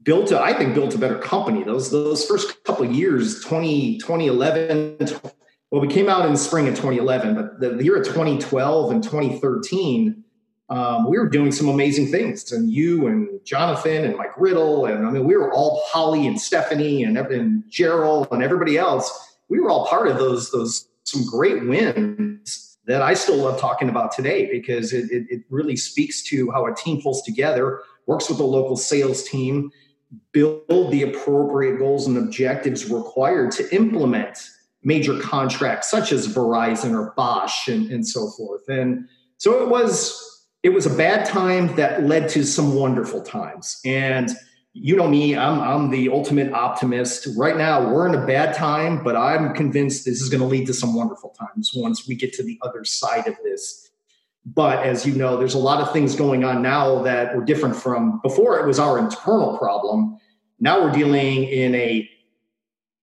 built 0.03 0.33
a, 0.33 0.41
I 0.41 0.53
think 0.53 0.75
built 0.75 0.95
a 0.95 0.99
better 0.99 1.19
company. 1.19 1.63
Those 1.63 1.91
those 1.91 2.27
first 2.27 2.65
couple 2.65 2.85
years, 2.85 3.41
20, 3.45 3.99
2011, 3.99 4.99
well, 5.71 5.81
we 5.81 5.89
came 5.89 6.09
out 6.09 6.25
in 6.27 6.33
the 6.33 6.39
spring 6.39 6.69
of 6.69 6.75
2011, 6.75 7.35
but 7.35 7.61
the, 7.61 7.71
the 7.71 7.85
year 7.85 7.97
of 7.97 8.07
2012 8.07 8.91
and 8.93 9.03
2013, 9.03 10.25
um, 10.69 11.09
we 11.09 11.19
were 11.19 11.29
doing 11.29 11.53
some 11.53 11.69
amazing 11.69 12.11
things. 12.11 12.51
And 12.51 12.71
you 12.71 13.07
and 13.07 13.41
Jonathan 13.45 14.05
and 14.05 14.17
Mike 14.17 14.37
Riddle, 14.37 14.87
and 14.87 15.07
I 15.07 15.11
mean, 15.11 15.25
we 15.25 15.37
were 15.37 15.53
all 15.53 15.83
Holly 15.87 16.27
and 16.27 16.41
Stephanie 16.41 17.05
and, 17.05 17.17
and 17.17 17.65
Gerald 17.69 18.29
and 18.31 18.43
everybody 18.43 18.79
else. 18.79 19.37
We 19.49 19.61
were 19.61 19.71
all 19.71 19.87
part 19.87 20.09
of 20.09 20.19
those 20.19 20.51
those 20.51 20.89
some 21.07 21.25
great 21.25 21.67
wins 21.67 22.79
that 22.87 23.01
I 23.01 23.15
still 23.15 23.37
love 23.39 23.61
talking 23.61 23.89
about 23.89 24.13
today 24.13 24.49
because 24.51 24.93
it, 24.93 25.11
it, 25.11 25.27
it 25.31 25.43
really 25.49 25.77
speaks 25.77 26.23
to 26.25 26.51
how 26.51 26.67
a 26.67 26.75
team 26.75 27.01
pulls 27.01 27.23
together, 27.23 27.83
works 28.07 28.29
with 28.29 28.39
a 28.39 28.45
local 28.45 28.77
sales 28.77 29.25
team, 29.25 29.71
build 30.33 30.91
the 30.91 31.03
appropriate 31.03 31.79
goals 31.79 32.07
and 32.07 32.17
objectives 32.17 32.91
required 32.91 33.51
to 33.53 33.75
implement 33.75 34.51
major 34.83 35.19
contracts 35.19 35.91
such 35.91 36.13
as 36.13 36.29
Verizon 36.29 36.93
or 36.93 37.13
Bosch 37.17 37.69
and, 37.69 37.91
and 37.91 38.07
so 38.07 38.31
forth. 38.31 38.69
And 38.69 39.09
so 39.39 39.63
it 39.63 39.69
was 39.69 40.23
it 40.63 40.71
was 40.71 40.87
a 40.87 40.97
bad 40.97 41.27
time 41.27 41.75
that 41.77 42.05
led 42.05 42.29
to 42.31 42.45
some 42.45 42.75
wonderful 42.75 43.23
times. 43.23 43.81
And 43.85 44.31
you 44.79 44.95
know 44.95 45.09
me, 45.09 45.35
I'm, 45.35 45.59
I'm 45.61 45.91
the 45.91 46.11
ultimate 46.11 46.53
optimist. 46.53 47.29
Right 47.37 47.57
now, 47.57 47.93
we're 47.93 48.07
in 48.07 48.15
a 48.15 48.27
bad 48.27 48.55
time, 48.55 49.03
but 49.03 49.17
I'm 49.17 49.55
convinced 49.55 50.05
this 50.05 50.21
is 50.21 50.29
going 50.29 50.43
to 50.43 50.47
lead 50.47 50.67
to 50.67 50.75
some 50.75 50.95
wonderful 50.95 51.31
times 51.31 51.73
once 51.75 52.07
we 52.07 52.15
get 52.15 52.35
to 52.35 52.43
the 52.43 52.59
other 52.63 52.85
side 52.85 53.27
of 53.27 53.37
this. 53.43 53.91
But 54.45 54.85
as 54.85 55.07
you 55.07 55.15
know, 55.15 55.39
there's 55.39 55.55
a 55.55 55.59
lot 55.59 55.81
of 55.81 55.93
things 55.93 56.15
going 56.15 56.45
on 56.45 56.63
now 56.63 57.03
that 57.03 57.35
were 57.35 57.45
different 57.45 57.75
from 57.75 58.21
before 58.23 58.61
it 58.61 58.67
was 58.67 58.79
our 58.79 58.99
internal 58.99 59.57
problem. 59.57 60.19
Now 60.61 60.83
we're 60.83 60.93
dealing 60.93 61.45
in 61.45 61.75
a 61.75 62.09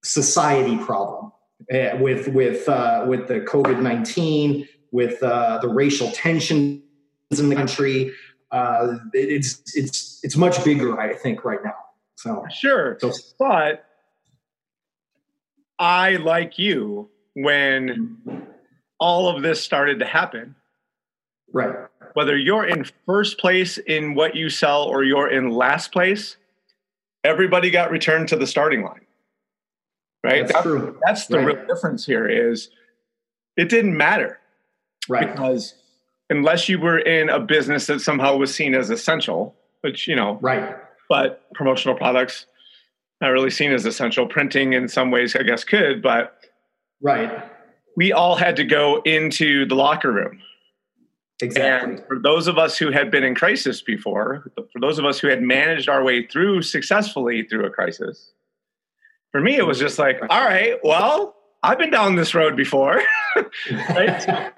society 0.03 0.77
problem 0.77 1.32
uh, 1.74 1.98
with 2.00 2.27
with 2.27 2.70
uh, 2.70 3.06
with 3.08 3.27
the 3.27 3.42
COVID 3.42 3.82
nineteen, 3.82 4.68
with 4.92 5.22
uh, 5.24 5.58
the 5.60 5.70
racial 5.70 6.12
tensions 6.12 6.84
in 7.32 7.50
the 7.50 7.56
country, 7.56 8.13
uh, 8.53 9.00
it's 9.13 9.75
it's 9.75 10.19
it's 10.24 10.38
much 10.38 10.63
bigger, 10.63 11.00
I 11.00 11.13
think, 11.15 11.43
right 11.43 11.63
now. 11.63 11.75
So 12.15 12.45
sure, 12.51 12.98
so, 13.01 13.12
but 13.39 13.86
I 15.79 16.17
like 16.17 16.60
you 16.60 17.10
when 17.33 18.48
all 19.00 19.27
of 19.27 19.41
this 19.41 19.62
started 19.62 20.00
to 20.00 20.05
happen. 20.05 20.55
Right. 21.51 21.75
Whether 22.13 22.38
you're 22.38 22.65
in 22.65 22.86
first 23.07 23.39
place 23.39 23.79
in 23.79 24.13
what 24.13 24.36
you 24.36 24.50
sell 24.50 24.83
or 24.83 25.03
you're 25.03 25.29
in 25.29 25.50
last 25.50 25.91
place, 25.91 26.38
everybody 27.24 27.72
got 27.72 27.89
returned 27.89 28.29
to 28.29 28.36
the 28.36 28.45
starting 28.45 28.83
line. 28.83 29.01
Right. 30.24 30.41
That's, 30.41 30.53
that's 30.53 30.63
true. 30.63 31.00
That's 31.05 31.25
the 31.25 31.39
right. 31.39 31.57
real 31.57 31.65
difference 31.65 32.05
here. 32.05 32.29
Is 32.29 32.69
it 33.57 33.69
didn't 33.69 33.98
matter. 33.98 34.39
Right. 35.10 35.31
Because 35.31 35.74
unless 36.37 36.67
you 36.67 36.79
were 36.79 36.99
in 36.99 37.29
a 37.29 37.39
business 37.39 37.87
that 37.87 38.01
somehow 38.01 38.35
was 38.35 38.53
seen 38.53 38.73
as 38.75 38.89
essential, 38.89 39.55
which, 39.81 40.07
you 40.07 40.15
know, 40.15 40.39
right. 40.41 40.75
But 41.09 41.41
promotional 41.53 41.95
products, 41.95 42.47
not 43.21 43.29
really 43.29 43.51
seen 43.51 43.71
as 43.71 43.85
essential. 43.85 44.25
Printing 44.27 44.73
in 44.73 44.87
some 44.87 45.11
ways, 45.11 45.35
I 45.35 45.43
guess, 45.43 45.63
could, 45.63 46.01
but. 46.01 46.39
Right. 47.01 47.31
We 47.95 48.11
all 48.11 48.35
had 48.35 48.55
to 48.55 48.63
go 48.63 49.01
into 49.05 49.65
the 49.67 49.75
locker 49.75 50.11
room. 50.11 50.41
Exactly. 51.41 51.95
And 51.95 52.03
for 52.07 52.19
those 52.19 52.47
of 52.47 52.57
us 52.57 52.77
who 52.77 52.91
had 52.91 53.11
been 53.11 53.23
in 53.23 53.35
crisis 53.35 53.81
before, 53.81 54.51
for 54.55 54.79
those 54.79 54.97
of 54.97 55.05
us 55.05 55.19
who 55.19 55.27
had 55.27 55.41
managed 55.41 55.89
our 55.89 56.03
way 56.03 56.25
through 56.25 56.61
successfully 56.61 57.43
through 57.43 57.65
a 57.65 57.69
crisis, 57.69 58.31
for 59.31 59.41
me, 59.41 59.57
it 59.57 59.67
was 59.67 59.77
just 59.77 59.99
like, 59.99 60.19
all 60.29 60.45
right, 60.45 60.79
well, 60.83 61.35
I've 61.63 61.77
been 61.77 61.91
down 61.91 62.15
this 62.15 62.36
road 62.36 62.58
before. 62.58 63.01
right? 63.72 64.27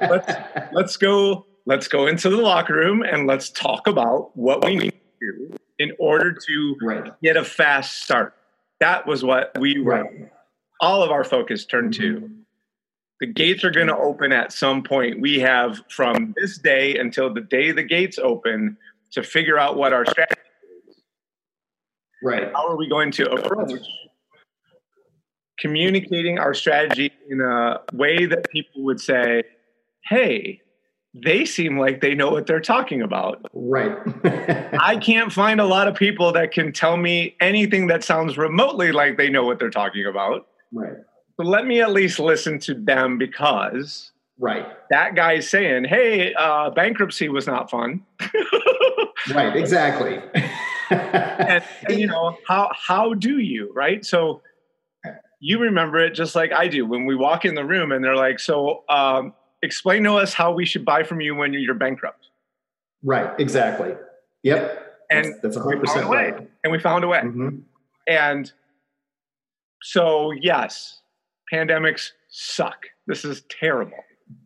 let's 0.00 0.32
let's 0.72 0.96
go 0.96 1.46
let's 1.66 1.86
go 1.86 2.06
into 2.06 2.30
the 2.30 2.38
locker 2.38 2.74
room 2.74 3.02
and 3.02 3.26
let's 3.26 3.50
talk 3.50 3.86
about 3.86 4.34
what 4.36 4.64
we 4.64 4.76
need 4.76 4.92
to 4.92 4.98
do 5.20 5.56
in 5.78 5.92
order 5.98 6.32
to 6.32 6.76
right. 6.80 7.12
get 7.22 7.36
a 7.36 7.44
fast 7.44 8.02
start. 8.02 8.34
That 8.80 9.06
was 9.06 9.22
what 9.22 9.52
we 9.58 9.78
were 9.78 10.02
right. 10.02 10.32
all 10.80 11.02
of 11.02 11.10
our 11.10 11.24
focus 11.24 11.66
turned 11.66 11.92
mm-hmm. 11.92 12.24
to. 12.24 12.30
The 13.20 13.26
gates 13.26 13.64
are 13.64 13.70
going 13.70 13.86
to 13.86 13.96
open 13.96 14.32
at 14.32 14.52
some 14.52 14.82
point. 14.82 15.20
We 15.20 15.40
have 15.40 15.80
from 15.88 16.34
this 16.36 16.58
day 16.58 16.96
until 16.96 17.32
the 17.32 17.40
day 17.40 17.72
the 17.72 17.82
gates 17.82 18.18
open 18.18 18.76
to 19.12 19.22
figure 19.22 19.58
out 19.58 19.76
what 19.76 19.94
our 19.94 20.04
strategy 20.04 20.40
is. 20.88 20.96
Right. 22.22 22.52
How 22.52 22.68
are 22.68 22.76
we 22.76 22.88
going 22.88 23.10
to 23.12 23.30
approach 23.30 23.80
communicating 25.58 26.38
our 26.38 26.54
strategy 26.54 27.12
in 27.28 27.40
a 27.40 27.80
way 27.92 28.26
that 28.26 28.48
people 28.50 28.84
would 28.84 29.00
say, 29.00 29.42
hey, 30.08 30.60
they 31.24 31.44
seem 31.44 31.78
like 31.78 32.00
they 32.00 32.14
know 32.14 32.30
what 32.30 32.46
they're 32.46 32.60
talking 32.60 33.00
about. 33.02 33.40
Right. 33.54 33.96
I 34.80 34.98
can't 34.98 35.32
find 35.32 35.60
a 35.60 35.64
lot 35.64 35.88
of 35.88 35.94
people 35.94 36.32
that 36.32 36.52
can 36.52 36.72
tell 36.72 36.96
me 36.96 37.36
anything 37.40 37.86
that 37.86 38.04
sounds 38.04 38.36
remotely 38.36 38.92
like 38.92 39.16
they 39.16 39.30
know 39.30 39.44
what 39.44 39.58
they're 39.58 39.70
talking 39.70 40.06
about. 40.06 40.46
Right. 40.72 40.96
So 41.38 41.46
let 41.46 41.66
me 41.66 41.80
at 41.80 41.92
least 41.92 42.18
listen 42.18 42.58
to 42.60 42.74
them 42.74 43.18
because 43.18 44.12
right 44.38 44.66
that 44.90 45.14
guy's 45.14 45.48
saying, 45.48 45.84
"Hey, 45.84 46.34
uh, 46.34 46.70
bankruptcy 46.70 47.28
was 47.28 47.46
not 47.46 47.70
fun." 47.70 48.04
right. 49.34 49.54
Exactly. 49.54 50.18
and, 50.90 51.62
and 51.88 51.98
you 51.98 52.06
know 52.08 52.36
how 52.48 52.70
how 52.74 53.14
do 53.14 53.38
you 53.38 53.70
right? 53.74 54.04
So 54.04 54.40
you 55.46 55.60
remember 55.60 55.98
it 55.98 56.12
just 56.12 56.34
like 56.34 56.52
I 56.52 56.66
do 56.66 56.84
when 56.84 57.06
we 57.06 57.14
walk 57.14 57.44
in 57.44 57.54
the 57.54 57.64
room 57.64 57.92
and 57.92 58.02
they're 58.02 58.16
like, 58.16 58.40
"So, 58.40 58.82
um, 58.88 59.32
explain 59.62 60.02
to 60.02 60.14
us 60.14 60.34
how 60.34 60.52
we 60.52 60.66
should 60.66 60.84
buy 60.84 61.04
from 61.04 61.20
you 61.20 61.36
when 61.36 61.52
you're 61.52 61.72
bankrupt." 61.74 62.30
Right. 63.04 63.30
Exactly. 63.38 63.94
Yep. 64.42 65.04
And 65.08 65.34
that's 65.42 65.56
a 65.56 65.60
hundred 65.60 65.82
percent 65.82 66.08
right. 66.08 66.50
And 66.64 66.72
we 66.72 66.80
found 66.80 67.04
a 67.04 67.06
way. 67.06 67.20
Mm-hmm. 67.20 67.58
And 68.08 68.52
so, 69.82 70.32
yes, 70.32 71.00
pandemics 71.52 72.10
suck. 72.28 72.86
This 73.06 73.24
is 73.24 73.44
terrible. 73.48 73.98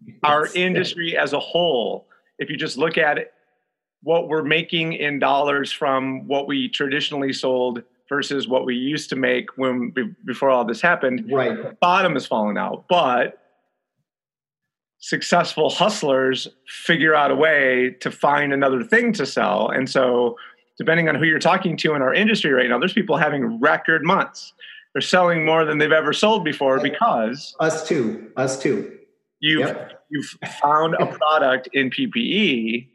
Yes. 0.05 0.17
Our 0.23 0.49
industry 0.55 1.17
as 1.17 1.33
a 1.33 1.41
whole, 1.41 2.09
if 2.39 2.51
you 2.51 2.59
just 2.59 2.77
look 2.77 2.99
at 2.99 3.17
it, 3.17 3.33
what 4.03 4.29
we're 4.29 4.43
making 4.43 4.93
in 4.93 5.19
dollars 5.19 5.73
from 5.73 6.29
what 6.29 6.47
we 6.47 6.69
traditionally 6.69 7.33
sold 7.33 7.83
versus 8.11 8.47
what 8.47 8.67
we 8.67 8.75
used 8.75 9.09
to 9.09 9.17
make 9.17 9.57
when 9.57 9.95
before 10.27 10.51
all 10.51 10.67
this 10.67 10.83
happened. 10.83 11.31
Right. 11.33 11.57
The 11.57 11.77
bottom 11.81 12.13
has 12.13 12.27
fallen 12.27 12.59
out, 12.59 12.85
but 12.89 13.39
successful 14.99 15.71
hustlers 15.71 16.47
figure 16.67 17.15
out 17.15 17.31
a 17.31 17.35
way 17.35 17.97
to 18.01 18.11
find 18.11 18.53
another 18.53 18.85
thing 18.85 19.15
to 19.15 19.25
sell. 19.25 19.71
And 19.71 19.89
so, 19.89 20.37
depending 20.77 21.09
on 21.09 21.15
who 21.15 21.25
you're 21.25 21.39
talking 21.39 21.77
to 21.79 21.95
in 21.95 22.03
our 22.03 22.13
industry 22.13 22.53
right 22.53 22.69
now, 22.69 22.79
there's 22.79 22.93
people 22.93 23.17
having 23.17 23.59
record 23.61 24.03
months. 24.03 24.53
they're 24.93 25.01
selling 25.01 25.47
more 25.47 25.65
than 25.65 25.79
they've 25.79 25.93
ever 25.93 26.13
sold 26.13 26.45
before 26.45 26.81
because 26.81 27.55
us 27.61 27.87
too, 27.89 28.31
us 28.37 28.61
too. 28.61 28.99
You've 29.39 29.69
yep. 29.69 30.05
you've 30.11 30.37
found 30.61 30.95
a 30.95 31.07
product 31.07 31.69
in 31.73 31.91
PPE 31.91 32.89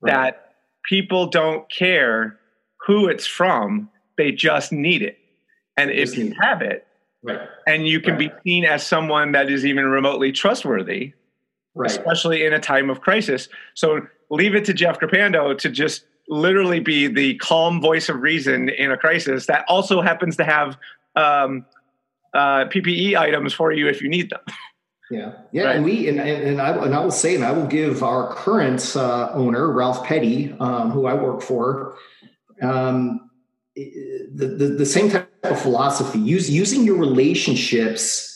right. 0.00 0.12
that 0.12 0.54
people 0.88 1.26
don't 1.26 1.70
care 1.70 2.38
who 2.86 3.06
it's 3.06 3.26
from; 3.26 3.88
they 4.16 4.32
just 4.32 4.72
need 4.72 5.02
it. 5.02 5.18
And 5.76 5.90
if 5.90 6.16
you 6.16 6.34
have 6.40 6.62
it, 6.62 6.86
right. 7.22 7.40
and 7.66 7.86
you 7.86 8.00
can 8.00 8.14
right. 8.14 8.30
be 8.44 8.50
seen 8.50 8.64
as 8.64 8.86
someone 8.86 9.32
that 9.32 9.50
is 9.50 9.64
even 9.64 9.86
remotely 9.86 10.32
trustworthy, 10.32 11.14
right. 11.74 11.90
especially 11.90 12.44
in 12.44 12.52
a 12.52 12.60
time 12.60 12.90
of 12.90 13.00
crisis. 13.00 13.48
So 13.74 14.00
leave 14.30 14.54
it 14.54 14.64
to 14.66 14.74
Jeff 14.74 15.00
Grappando 15.00 15.56
to 15.58 15.70
just 15.70 16.04
literally 16.28 16.80
be 16.80 17.06
the 17.06 17.36
calm 17.36 17.80
voice 17.80 18.08
of 18.08 18.20
reason 18.20 18.68
in 18.68 18.90
a 18.90 18.96
crisis 18.96 19.46
that 19.46 19.64
also 19.68 20.00
happens 20.00 20.36
to 20.36 20.44
have 20.44 20.76
um, 21.16 21.64
uh, 22.34 22.64
PPE 22.66 23.16
items 23.16 23.52
for 23.52 23.72
you 23.72 23.88
if 23.88 24.00
you 24.00 24.08
need 24.08 24.30
them. 24.30 24.40
Yeah, 25.10 25.32
yeah, 25.52 25.64
right. 25.64 25.76
and 25.76 25.84
we 25.84 26.08
and, 26.08 26.20
and 26.20 26.60
I 26.60 26.70
and 26.84 26.94
I 26.94 27.00
will 27.00 27.10
say, 27.10 27.34
and 27.34 27.44
I 27.44 27.52
will 27.52 27.66
give 27.66 28.02
our 28.02 28.34
current 28.34 28.96
uh, 28.96 29.30
owner 29.32 29.70
Ralph 29.70 30.04
Petty, 30.04 30.54
um, 30.58 30.90
who 30.90 31.06
I 31.06 31.14
work 31.14 31.42
for, 31.42 31.96
um, 32.62 33.30
the, 33.74 34.54
the 34.56 34.66
the 34.78 34.86
same 34.86 35.10
type 35.10 35.28
of 35.44 35.60
philosophy. 35.60 36.18
Use 36.18 36.50
using 36.50 36.84
your 36.84 36.96
relationships 36.96 38.32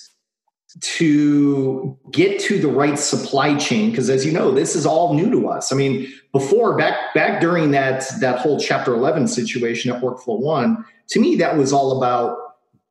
to 0.81 1.99
get 2.11 2.39
to 2.39 2.59
the 2.59 2.69
right 2.69 2.99
supply 2.99 3.57
chain 3.57 3.91
because 3.91 4.11
as 4.11 4.27
you 4.27 4.33
know 4.33 4.51
this 4.51 4.77
is 4.77 4.85
all 4.85 5.15
new 5.15 5.31
to 5.31 5.49
us 5.49 5.73
i 5.73 5.75
mean 5.75 6.07
before 6.33 6.77
back 6.77 7.15
back 7.15 7.41
during 7.41 7.71
that 7.71 8.05
that 8.21 8.39
whole 8.39 8.61
chapter 8.61 8.93
11 8.93 9.27
situation 9.27 9.91
at 9.91 10.03
workflow 10.03 10.39
one 10.39 10.85
to 11.09 11.19
me 11.19 11.35
that 11.35 11.57
was 11.57 11.73
all 11.73 11.97
about 11.97 12.37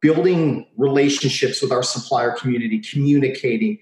building 0.01 0.65
relationships 0.77 1.61
with 1.61 1.71
our 1.71 1.83
supplier 1.83 2.31
community 2.31 2.79
communicating 2.79 3.77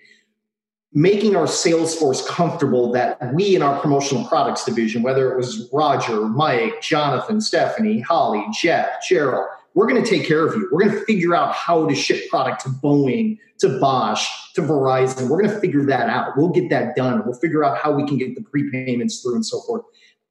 making 0.93 1.35
our 1.35 1.47
sales 1.47 1.95
force 1.95 2.25
comfortable 2.27 2.91
that 2.91 3.33
we 3.33 3.55
in 3.55 3.62
our 3.62 3.79
promotional 3.81 4.25
products 4.27 4.63
division 4.63 5.01
whether 5.01 5.31
it 5.31 5.38
was 5.38 5.69
roger 5.73 6.27
mike 6.27 6.81
jonathan 6.81 7.41
stephanie 7.41 8.00
holly 8.00 8.45
jeff 8.53 9.03
gerald 9.07 9.47
we're 9.73 9.88
going 9.88 10.03
to 10.03 10.09
take 10.09 10.27
care 10.27 10.45
of 10.45 10.55
you. 10.55 10.69
We're 10.71 10.85
going 10.85 11.00
to 11.00 11.05
figure 11.05 11.35
out 11.35 11.53
how 11.53 11.88
to 11.88 11.95
ship 11.95 12.29
product 12.29 12.62
to 12.62 12.69
Boeing, 12.69 13.39
to 13.59 13.79
Bosch, 13.79 14.27
to 14.53 14.62
Verizon. 14.62 15.29
We're 15.29 15.41
going 15.41 15.53
to 15.53 15.59
figure 15.59 15.83
that 15.85 16.09
out. 16.09 16.38
We'll 16.38 16.50
get 16.50 16.69
that 16.69 16.95
done. 16.95 17.23
We'll 17.25 17.39
figure 17.39 17.63
out 17.63 17.77
how 17.77 17.91
we 17.91 18.05
can 18.07 18.17
get 18.17 18.35
the 18.35 18.41
prepayments 18.41 19.21
through 19.21 19.35
and 19.35 19.45
so 19.45 19.62
forth. 19.62 19.83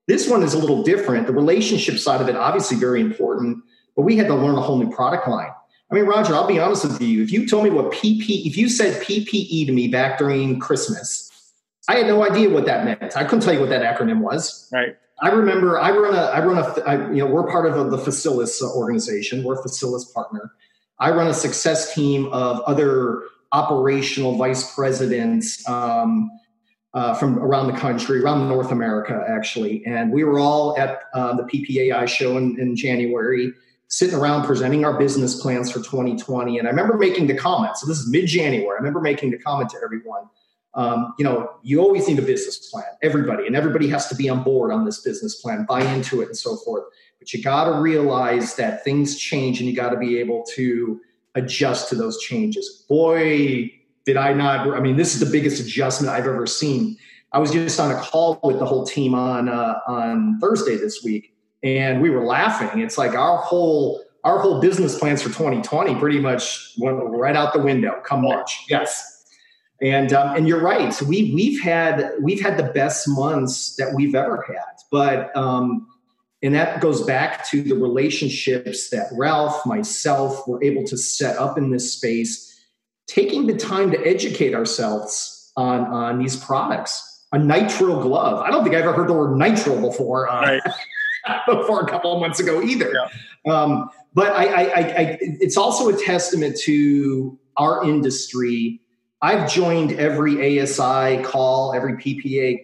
This 0.07 0.29
one 0.29 0.43
is 0.43 0.55
a 0.55 0.59
little 0.59 0.83
different. 0.83 1.27
The 1.27 1.33
relationship 1.33 1.99
side 1.99 2.21
of 2.21 2.29
it, 2.29 2.37
obviously, 2.37 2.77
very 2.77 3.01
important, 3.01 3.59
but 3.97 4.03
we 4.03 4.17
had 4.17 4.27
to 4.29 4.35
learn 4.35 4.57
a 4.57 4.61
whole 4.61 4.79
new 4.79 4.93
product 4.93 5.29
line. 5.29 5.51
I 5.93 5.97
mean, 5.97 6.07
Roger, 6.07 6.35
I'll 6.35 6.47
be 6.47 6.59
honest 6.59 6.85
with 6.85 7.03
you. 7.03 7.23
If 7.23 7.31
you 7.31 7.47
told 7.47 7.65
me 7.65 7.71
what 7.71 7.93
PP, 7.93 8.47
if 8.47 8.57
you 8.57 8.71
said 8.71 9.03
PPE 9.03 9.67
to 9.67 9.73
me 9.73 9.89
back 9.89 10.17
during 10.17 10.59
Christmas, 10.59 11.31
I 11.87 11.97
had 11.97 12.07
no 12.07 12.25
idea 12.25 12.49
what 12.49 12.65
that 12.65 12.87
meant. 12.87 13.15
I 13.15 13.25
couldn't 13.25 13.41
tell 13.41 13.53
you 13.53 13.61
what 13.61 13.69
that 13.69 13.83
acronym 13.83 14.21
was. 14.21 14.71
Right. 14.73 14.97
I 15.21 15.29
remember 15.29 15.79
I 15.79 15.91
run 15.91 16.15
a 16.15 16.23
I 16.23 16.45
run 16.45 16.57
a 16.57 16.63
I, 16.85 17.11
you 17.13 17.19
know 17.19 17.27
we're 17.27 17.47
part 17.47 17.67
of 17.67 17.77
a, 17.77 17.91
the 17.91 17.99
Facilis 17.99 18.63
organization. 18.63 19.45
We're 19.45 19.61
a 19.61 19.63
Facilis 19.63 20.13
partner. 20.15 20.53
I 20.99 21.11
run 21.11 21.29
a 21.29 21.35
success 21.35 21.95
team 21.95 22.27
of 22.33 22.61
other 22.61 23.25
operational 23.53 24.37
vice 24.39 24.75
presidents 24.75 25.69
um, 25.69 26.31
uh, 26.95 27.13
from 27.15 27.39
around 27.39 27.67
the 27.67 27.79
country, 27.79 28.23
around 28.23 28.49
North 28.49 28.73
America, 28.73 29.23
actually. 29.29 29.85
And 29.85 30.11
we 30.11 30.25
were 30.25 30.39
all 30.39 30.77
at 30.79 31.03
uh, 31.13 31.37
the 31.37 31.43
PPAI 31.43 32.09
show 32.09 32.39
in, 32.39 32.59
in 32.59 32.77
January, 32.77 33.53
sitting 33.93 34.15
around 34.15 34.45
presenting 34.45 34.85
our 34.85 34.99
business 34.99 35.41
plans 35.41 35.71
for 35.71 35.79
2020. 35.79 36.59
And 36.59 36.67
I 36.67 36.71
remember 36.71 36.97
making 36.97 37.27
the 37.27 37.37
comment. 37.37 37.77
So 37.77 37.87
this 37.87 37.99
is 37.99 38.09
mid 38.09 38.27
January. 38.27 38.75
I 38.75 38.79
remember 38.79 39.01
making 39.01 39.31
the 39.31 39.39
comment 39.39 39.71
to 39.71 39.77
everyone 39.85 40.29
um, 40.75 41.15
you 41.19 41.25
know, 41.25 41.51
you 41.63 41.81
always 41.81 42.09
need 42.09 42.19
a 42.19 42.23
business 42.23 42.71
plan, 42.71 42.87
everybody, 43.03 43.47
and 43.47 43.55
everybody 43.55 43.89
has 43.89 44.09
to 44.09 44.15
be 44.15 44.29
on 44.29 44.43
board 44.43 44.73
on 44.73 44.85
this 44.85 45.01
business 45.01 45.41
plan, 45.41 45.67
buy 45.69 45.83
into 45.83 46.23
it, 46.23 46.29
and 46.29 46.37
so 46.37 46.57
forth. 46.57 46.85
But 47.19 47.33
you 47.33 47.43
got 47.43 47.67
to 47.67 47.81
realize 47.81 48.55
that 48.57 48.83
things 48.83 49.19
change, 49.19 49.61
and 49.61 49.69
you 49.69 49.77
got 49.77 49.91
to 49.91 49.99
be 49.99 50.19
able 50.19 50.45
to 50.55 51.01
adjust 51.35 51.89
to 51.91 51.95
those 51.95 52.19
changes. 52.21 52.85
Boy, 52.89 53.71
did 54.07 54.17
I 54.17 54.33
not! 54.33 54.75
I 54.75 54.81
mean, 54.81 54.97
this 54.97 55.15
is 55.15 55.21
the 55.21 55.31
biggest 55.31 55.63
adjustment 55.63 56.13
I've 56.13 56.27
ever 56.27 56.47
seen. 56.47 56.97
I 57.33 57.39
was 57.39 57.51
just 57.51 57.79
on 57.79 57.91
a 57.91 58.01
call 58.01 58.41
with 58.43 58.59
the 58.59 58.67
whole 58.67 58.87
team 58.87 59.15
on 59.15 59.51
uh, 59.51 59.79
on 59.87 60.39
Thursday 60.41 60.77
this 60.77 61.03
week, 61.05 61.32
and 61.63 62.01
we 62.03 62.11
were 62.11 62.25
laughing. 62.25 62.81
It's 62.81 62.99
like 62.99 63.15
our 63.15 63.39
whole 63.39 64.03
our 64.25 64.39
whole 64.39 64.61
business 64.61 64.97
plans 64.99 65.21
for 65.21 65.29
2020 65.31 65.97
pretty 65.97 66.21
much 66.21 66.75
went 66.79 66.97
right 67.03 67.35
out 67.35 67.53
the 67.53 67.59
window 67.59 68.01
come 68.05 68.23
March. 68.23 68.65
Yes, 68.69 69.25
and 69.81 70.13
um, 70.13 70.37
and 70.37 70.49
you're 70.49 70.61
right. 70.61 71.01
We 71.03 71.33
we've 71.35 71.61
had 71.61 72.13
we've 72.21 72.41
had 72.41 72.57
the 72.57 72.73
best 72.73 73.09
months 73.09 73.77
that 73.77 73.95
we've 73.95 74.15
ever 74.15 74.45
had. 74.47 74.77
But 74.91 75.35
um, 75.37 75.89
and 76.43 76.55
that 76.55 76.81
goes 76.81 77.03
back 77.03 77.49
to 77.51 77.63
the 77.63 77.75
relationships 77.75 78.91
that 78.91 79.07
Ralph, 79.13 79.65
myself, 79.65 80.47
were 80.47 80.63
able 80.63 80.85
to 80.85 80.97
set 80.97 81.37
up 81.37 81.57
in 81.57 81.71
this 81.71 81.93
space, 81.93 82.67
taking 83.07 83.47
the 83.47 83.57
time 83.57 83.91
to 83.93 84.07
educate 84.07 84.55
ourselves 84.55 85.53
on 85.57 85.81
on 85.87 86.19
these 86.19 86.37
products. 86.37 87.09
A 87.35 87.39
nitrile 87.39 88.03
glove. 88.03 88.41
I 88.41 88.51
don't 88.51 88.63
think 88.63 88.77
I've 88.77 88.83
ever 88.83 88.93
heard 88.93 89.09
the 89.09 89.15
word 89.15 89.39
nitrile 89.39 89.81
before. 89.81 90.29
Uh, 90.29 90.43
right. 90.43 90.63
before 91.47 91.81
a 91.81 91.87
couple 91.89 92.13
of 92.13 92.21
months 92.21 92.41
ago 92.41 92.63
either. 92.63 92.93
Yeah. 93.45 93.53
Um, 93.53 93.91
but 94.15 94.33
I, 94.33 94.45
I, 94.45 94.63
I, 94.65 95.19
it's 95.21 95.57
also 95.57 95.89
a 95.89 95.97
testament 95.97 96.57
to 96.61 97.39
our 97.57 97.85
industry 97.85 98.83
I've 99.23 99.49
joined 99.49 99.93
every 99.93 100.61
ASI 100.61 101.23
call, 101.23 101.75
every 101.75 101.95
PPA 101.95 102.59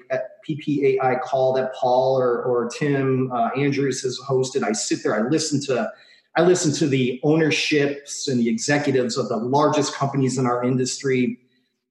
PPAI 0.48 1.20
call 1.22 1.52
that 1.52 1.72
Paul 1.72 2.18
or, 2.18 2.42
or 2.42 2.68
Tim 2.68 3.30
uh, 3.32 3.50
Andrews 3.56 4.02
has 4.02 4.18
hosted. 4.28 4.64
I 4.64 4.72
sit 4.72 5.04
there, 5.04 5.14
I 5.14 5.28
listen 5.28 5.62
to 5.66 5.90
I 6.36 6.42
listen 6.42 6.72
to 6.74 6.88
the 6.88 7.20
ownerships 7.22 8.26
and 8.28 8.40
the 8.40 8.48
executives 8.48 9.16
of 9.16 9.28
the 9.28 9.36
largest 9.36 9.94
companies 9.94 10.36
in 10.36 10.46
our 10.46 10.64
industry, 10.64 11.38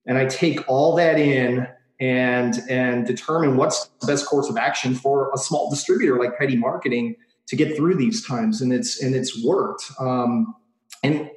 and 0.06 0.18
I 0.18 0.26
take 0.26 0.60
all 0.68 0.94
that 0.96 1.18
in 1.18 1.66
and 2.00 2.62
and 2.68 3.06
determine 3.06 3.56
what's 3.56 3.86
the 4.00 4.06
best 4.06 4.26
course 4.26 4.48
of 4.48 4.56
action 4.56 4.94
for 4.94 5.30
a 5.34 5.38
small 5.38 5.70
distributor 5.70 6.18
like 6.18 6.38
Petty 6.38 6.56
Marketing 6.56 7.16
to 7.48 7.56
get 7.56 7.76
through 7.76 7.96
these 7.96 8.26
times, 8.26 8.60
and 8.60 8.72
it's 8.72 9.02
and 9.02 9.14
it's 9.14 9.42
worked. 9.44 9.90
Um, 9.98 10.54
and 11.02 11.30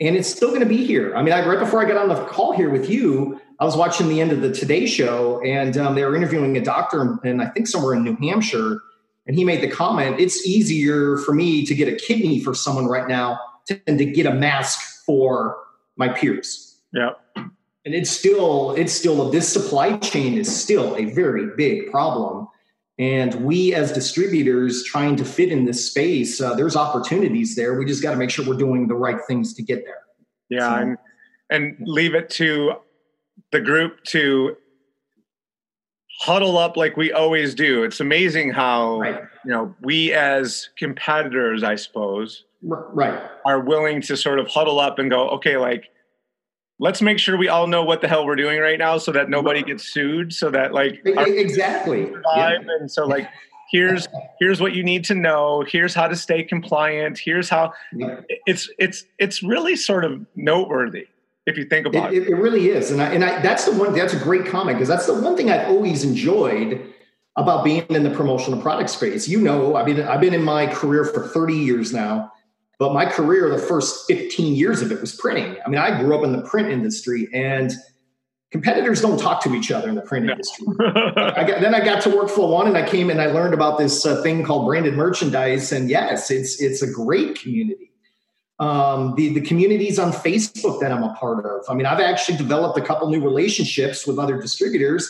and 0.00 0.16
it's 0.16 0.28
still 0.28 0.48
going 0.48 0.60
to 0.60 0.66
be 0.66 0.84
here. 0.84 1.16
I 1.16 1.22
mean, 1.22 1.32
I, 1.32 1.44
right 1.46 1.58
before 1.58 1.84
I 1.84 1.88
got 1.88 1.96
on 1.96 2.08
the 2.08 2.24
call 2.26 2.52
here 2.52 2.70
with 2.70 2.88
you, 2.88 3.40
I 3.58 3.64
was 3.64 3.76
watching 3.76 4.08
the 4.08 4.20
end 4.20 4.30
of 4.30 4.40
the 4.40 4.52
Today 4.52 4.86
Show, 4.86 5.42
and 5.44 5.76
um, 5.76 5.96
they 5.96 6.04
were 6.04 6.14
interviewing 6.14 6.56
a 6.56 6.60
doctor, 6.60 7.18
and 7.24 7.42
I 7.42 7.46
think 7.46 7.66
somewhere 7.66 7.94
in 7.94 8.04
New 8.04 8.16
Hampshire, 8.16 8.78
and 9.26 9.34
he 9.34 9.44
made 9.44 9.60
the 9.62 9.70
comment: 9.70 10.20
"It's 10.20 10.46
easier 10.46 11.16
for 11.18 11.34
me 11.34 11.66
to 11.66 11.74
get 11.74 11.88
a 11.88 11.96
kidney 11.96 12.40
for 12.40 12.54
someone 12.54 12.86
right 12.86 13.08
now 13.08 13.38
than 13.86 13.98
to 13.98 14.04
get 14.04 14.26
a 14.26 14.32
mask 14.32 15.04
for 15.04 15.56
my 15.96 16.08
peers." 16.08 16.80
Yeah, 16.92 17.10
and 17.84 17.94
it's 17.94 18.10
still, 18.10 18.72
it's 18.72 18.92
still 18.92 19.30
this 19.30 19.48
supply 19.48 19.96
chain 19.98 20.36
is 20.36 20.54
still 20.54 20.96
a 20.96 21.06
very 21.06 21.54
big 21.56 21.90
problem. 21.90 22.48
And 22.98 23.44
we, 23.44 23.74
as 23.74 23.92
distributors 23.92 24.82
trying 24.82 25.14
to 25.16 25.24
fit 25.24 25.52
in 25.52 25.64
this 25.64 25.88
space, 25.88 26.40
uh, 26.40 26.54
there's 26.54 26.74
opportunities 26.74 27.54
there. 27.54 27.78
We 27.78 27.84
just 27.84 28.02
got 28.02 28.10
to 28.10 28.16
make 28.16 28.30
sure 28.30 28.44
we're 28.44 28.56
doing 28.56 28.88
the 28.88 28.96
right 28.96 29.20
things 29.28 29.54
to 29.54 29.62
get 29.62 29.84
there. 29.84 30.02
Yeah, 30.50 30.68
so, 30.68 30.74
and, 30.82 30.98
and 31.50 31.76
leave 31.80 32.14
it 32.14 32.28
to 32.30 32.72
the 33.52 33.60
group 33.60 34.02
to 34.04 34.56
huddle 36.20 36.58
up 36.58 36.76
like 36.76 36.96
we 36.96 37.12
always 37.12 37.54
do. 37.54 37.84
It's 37.84 38.00
amazing 38.00 38.50
how 38.50 38.98
right. 38.98 39.22
you 39.44 39.50
know 39.52 39.74
we 39.80 40.12
as 40.12 40.70
competitors, 40.76 41.62
I 41.62 41.76
suppose, 41.76 42.44
right, 42.62 43.20
are 43.46 43.60
willing 43.60 44.02
to 44.02 44.16
sort 44.16 44.40
of 44.40 44.48
huddle 44.48 44.80
up 44.80 44.98
and 44.98 45.10
go, 45.10 45.28
okay, 45.30 45.56
like 45.56 45.84
let's 46.78 47.02
make 47.02 47.18
sure 47.18 47.36
we 47.36 47.48
all 47.48 47.66
know 47.66 47.82
what 47.82 48.00
the 48.00 48.08
hell 48.08 48.24
we're 48.24 48.36
doing 48.36 48.60
right 48.60 48.78
now 48.78 48.98
so 48.98 49.12
that 49.12 49.28
nobody 49.28 49.62
gets 49.62 49.84
sued 49.84 50.32
so 50.32 50.50
that 50.50 50.72
like 50.72 51.00
exactly 51.04 52.10
yeah. 52.36 52.58
and 52.80 52.90
so 52.90 53.06
like 53.06 53.28
here's 53.70 54.08
here's 54.38 54.60
what 54.60 54.74
you 54.74 54.82
need 54.82 55.04
to 55.04 55.14
know 55.14 55.64
here's 55.68 55.94
how 55.94 56.06
to 56.06 56.16
stay 56.16 56.42
compliant 56.42 57.18
here's 57.18 57.48
how 57.48 57.72
yeah. 57.92 58.20
it's 58.46 58.70
it's 58.78 59.04
it's 59.18 59.42
really 59.42 59.76
sort 59.76 60.04
of 60.04 60.24
noteworthy 60.36 61.06
if 61.48 61.56
you 61.56 61.64
think 61.64 61.86
about 61.86 62.12
it, 62.12 62.24
it. 62.24 62.28
It 62.28 62.34
really 62.34 62.68
is, 62.68 62.90
and 62.90 63.00
I, 63.00 63.06
and 63.14 63.24
I, 63.24 63.40
that's 63.40 63.64
the 63.64 63.72
one. 63.72 63.94
That's 63.94 64.12
a 64.12 64.18
great 64.18 64.44
comment 64.44 64.76
because 64.76 64.88
that's 64.88 65.06
the 65.06 65.14
one 65.14 65.34
thing 65.34 65.50
I've 65.50 65.68
always 65.68 66.04
enjoyed 66.04 66.92
about 67.36 67.64
being 67.64 67.86
in 67.88 68.02
the 68.02 68.10
promotional 68.10 68.60
product 68.60 68.90
space. 68.90 69.26
You 69.26 69.40
know, 69.40 69.74
I 69.74 69.84
mean, 69.84 70.00
I've 70.02 70.20
been 70.20 70.34
in 70.34 70.42
my 70.42 70.66
career 70.66 71.06
for 71.06 71.26
30 71.26 71.54
years 71.54 71.92
now, 71.92 72.32
but 72.78 72.92
my 72.92 73.04
career, 73.06 73.50
the 73.50 73.58
first 73.58 74.06
15 74.06 74.54
years 74.54 74.82
of 74.82 74.92
it 74.92 75.00
was 75.00 75.14
printing. 75.14 75.56
I 75.64 75.68
mean, 75.68 75.78
I 75.80 76.00
grew 76.00 76.16
up 76.16 76.24
in 76.24 76.32
the 76.32 76.42
print 76.42 76.70
industry 76.70 77.28
and 77.34 77.72
competitors 78.50 79.00
don't 79.00 79.18
talk 79.18 79.42
to 79.42 79.54
each 79.54 79.70
other 79.70 79.88
in 79.88 79.94
the 79.94 80.02
print 80.02 80.26
no. 80.26 80.32
industry. 80.32 80.66
I 80.80 81.44
got, 81.44 81.60
then 81.60 81.74
I 81.74 81.84
got 81.84 82.02
to 82.02 82.08
Workflow 82.08 82.50
One 82.50 82.66
and 82.66 82.76
I 82.76 82.88
came 82.88 83.10
and 83.10 83.20
I 83.20 83.26
learned 83.26 83.52
about 83.52 83.78
this 83.78 84.06
uh, 84.06 84.22
thing 84.22 84.44
called 84.44 84.66
branded 84.66 84.94
merchandise. 84.94 85.72
And 85.72 85.90
yes, 85.90 86.30
it's, 86.30 86.60
it's 86.60 86.80
a 86.80 86.90
great 86.90 87.38
community. 87.38 87.90
um, 88.60 89.14
the 89.16 89.32
the 89.34 89.40
communities 89.40 89.98
on 89.98 90.12
Facebook 90.12 90.80
that 90.80 90.90
I'm 90.90 91.02
a 91.02 91.14
part 91.14 91.46
of. 91.46 91.64
I 91.68 91.74
mean, 91.74 91.86
I've 91.86 92.00
actually 92.00 92.38
developed 92.38 92.76
a 92.76 92.82
couple 92.82 93.08
new 93.08 93.20
relationships 93.20 94.06
with 94.06 94.18
other 94.18 94.40
distributors 94.40 95.08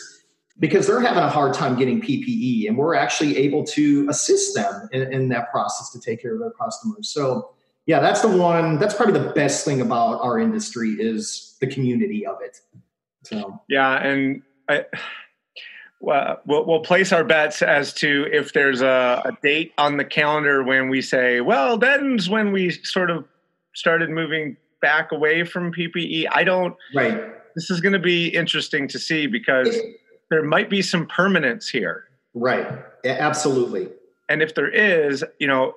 because 0.59 0.85
they're 0.85 0.99
having 0.99 1.23
a 1.23 1.29
hard 1.29 1.53
time 1.53 1.75
getting 1.77 2.01
PPE, 2.01 2.67
and 2.67 2.77
we're 2.77 2.93
actually 2.93 3.37
able 3.37 3.63
to 3.65 4.07
assist 4.09 4.55
them 4.55 4.89
in, 4.91 5.11
in 5.13 5.29
that 5.29 5.49
process 5.51 5.89
to 5.91 5.99
take 5.99 6.21
care 6.21 6.33
of 6.33 6.39
their 6.39 6.51
customers. 6.51 7.09
So, 7.09 7.51
yeah, 7.89 7.99
that's 7.99 8.21
the 8.21 8.27
one. 8.27 8.77
That's 8.77 8.93
probably 8.93 9.19
the 9.19 9.31
best 9.31 9.65
thing 9.65 9.81
about 9.81 10.21
our 10.21 10.37
industry 10.37 10.89
is 10.89 11.57
the 11.59 11.65
community 11.65 12.23
of 12.23 12.39
it. 12.39 12.59
So, 13.23 13.59
yeah, 13.67 13.95
and 14.05 14.43
I 14.69 14.85
well, 15.99 16.39
we'll, 16.45 16.67
we'll 16.67 16.79
place 16.81 17.11
our 17.11 17.23
bets 17.23 17.63
as 17.63 17.91
to 17.95 18.27
if 18.31 18.53
there's 18.53 18.83
a, 18.83 19.23
a, 19.25 19.31
date 19.41 19.73
on 19.79 19.97
the 19.97 20.05
calendar 20.05 20.63
when 20.63 20.89
we 20.89 21.01
say, 21.01 21.41
well, 21.41 21.79
then's 21.79 22.29
when 22.29 22.51
we 22.51 22.69
sort 22.69 23.09
of 23.09 23.25
started 23.73 24.11
moving 24.11 24.55
back 24.83 25.11
away 25.11 25.43
from 25.43 25.73
PPE. 25.73 26.27
I 26.31 26.43
don't. 26.43 26.75
Right. 26.93 27.19
This 27.55 27.71
is 27.71 27.81
going 27.81 27.93
to 27.93 27.99
be 27.99 28.27
interesting 28.27 28.87
to 28.89 28.99
see 28.99 29.25
because 29.25 29.75
there 30.29 30.43
might 30.43 30.69
be 30.69 30.83
some 30.83 31.07
permanence 31.07 31.67
here. 31.67 32.03
Right. 32.35 32.67
Absolutely. 33.03 33.89
And 34.29 34.43
if 34.43 34.53
there 34.53 34.69
is, 34.69 35.23
you 35.39 35.47
know, 35.47 35.73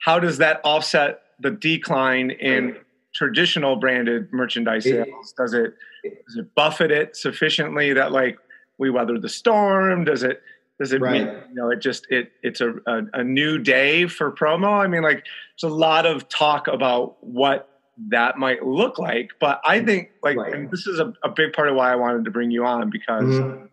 how 0.00 0.18
does 0.18 0.38
that 0.38 0.62
offset 0.64 1.20
the 1.40 1.50
decline 1.50 2.30
in 2.30 2.76
traditional 3.14 3.76
branded 3.76 4.32
merchandise 4.32 4.84
sales? 4.84 5.32
Does 5.36 5.54
it 5.54 5.74
does 6.04 6.36
it 6.36 6.54
buffet 6.54 6.90
it 6.90 7.16
sufficiently 7.16 7.92
that 7.92 8.12
like 8.12 8.38
we 8.78 8.90
weather 8.90 9.18
the 9.18 9.28
storm? 9.28 10.04
Does 10.04 10.22
it 10.22 10.42
does 10.78 10.92
it 10.92 11.00
right. 11.00 11.12
mean 11.12 11.26
you 11.48 11.54
know 11.54 11.70
it 11.70 11.80
just 11.80 12.06
it 12.10 12.32
it's 12.42 12.60
a, 12.60 12.74
a, 12.86 13.02
a 13.14 13.24
new 13.24 13.58
day 13.58 14.06
for 14.06 14.32
promo? 14.32 14.82
I 14.82 14.86
mean, 14.86 15.02
like 15.02 15.24
there's 15.60 15.70
a 15.70 15.74
lot 15.74 16.06
of 16.06 16.28
talk 16.28 16.66
about 16.66 17.22
what 17.24 17.68
that 18.08 18.38
might 18.38 18.64
look 18.64 18.98
like, 18.98 19.30
but 19.38 19.60
I 19.64 19.80
think 19.80 20.10
like 20.22 20.36
right. 20.36 20.68
this 20.70 20.86
is 20.86 20.98
a, 20.98 21.12
a, 21.22 21.28
big 21.28 21.52
part 21.52 21.68
of 21.68 21.76
why 21.76 21.92
I 21.92 21.96
wanted 21.96 22.24
to 22.24 22.30
bring 22.32 22.50
you 22.50 22.66
on 22.66 22.90
because 22.90 23.22
mm-hmm. 23.22 23.66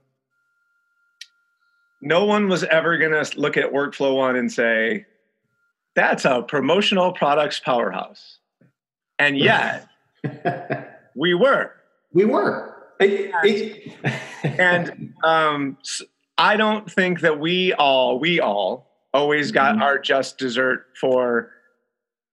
no 2.01 2.25
one 2.25 2.47
was 2.47 2.63
ever 2.65 2.99
gonna 2.99 3.25
look 3.35 3.57
at 3.57 3.73
workflow 3.73 4.15
one 4.15 4.35
and 4.35 4.51
say 4.51 5.07
that's 5.95 6.25
a 6.25 6.41
promotional 6.41 7.13
products 7.13 7.59
powerhouse, 7.59 8.39
and 9.19 9.37
yet 9.37 9.87
we 11.15 11.33
were. 11.33 11.73
We 12.13 12.25
were 12.25 12.71
and 14.43 15.13
um, 15.23 15.77
I 16.37 16.55
don't 16.55 16.91
think 16.91 17.21
that 17.21 17.39
we 17.39 17.73
all, 17.73 18.19
we 18.19 18.39
all, 18.39 18.87
always 19.13 19.51
got 19.51 19.73
mm-hmm. 19.73 19.83
our 19.83 19.99
just 19.99 20.37
dessert 20.37 20.85
for 20.99 21.51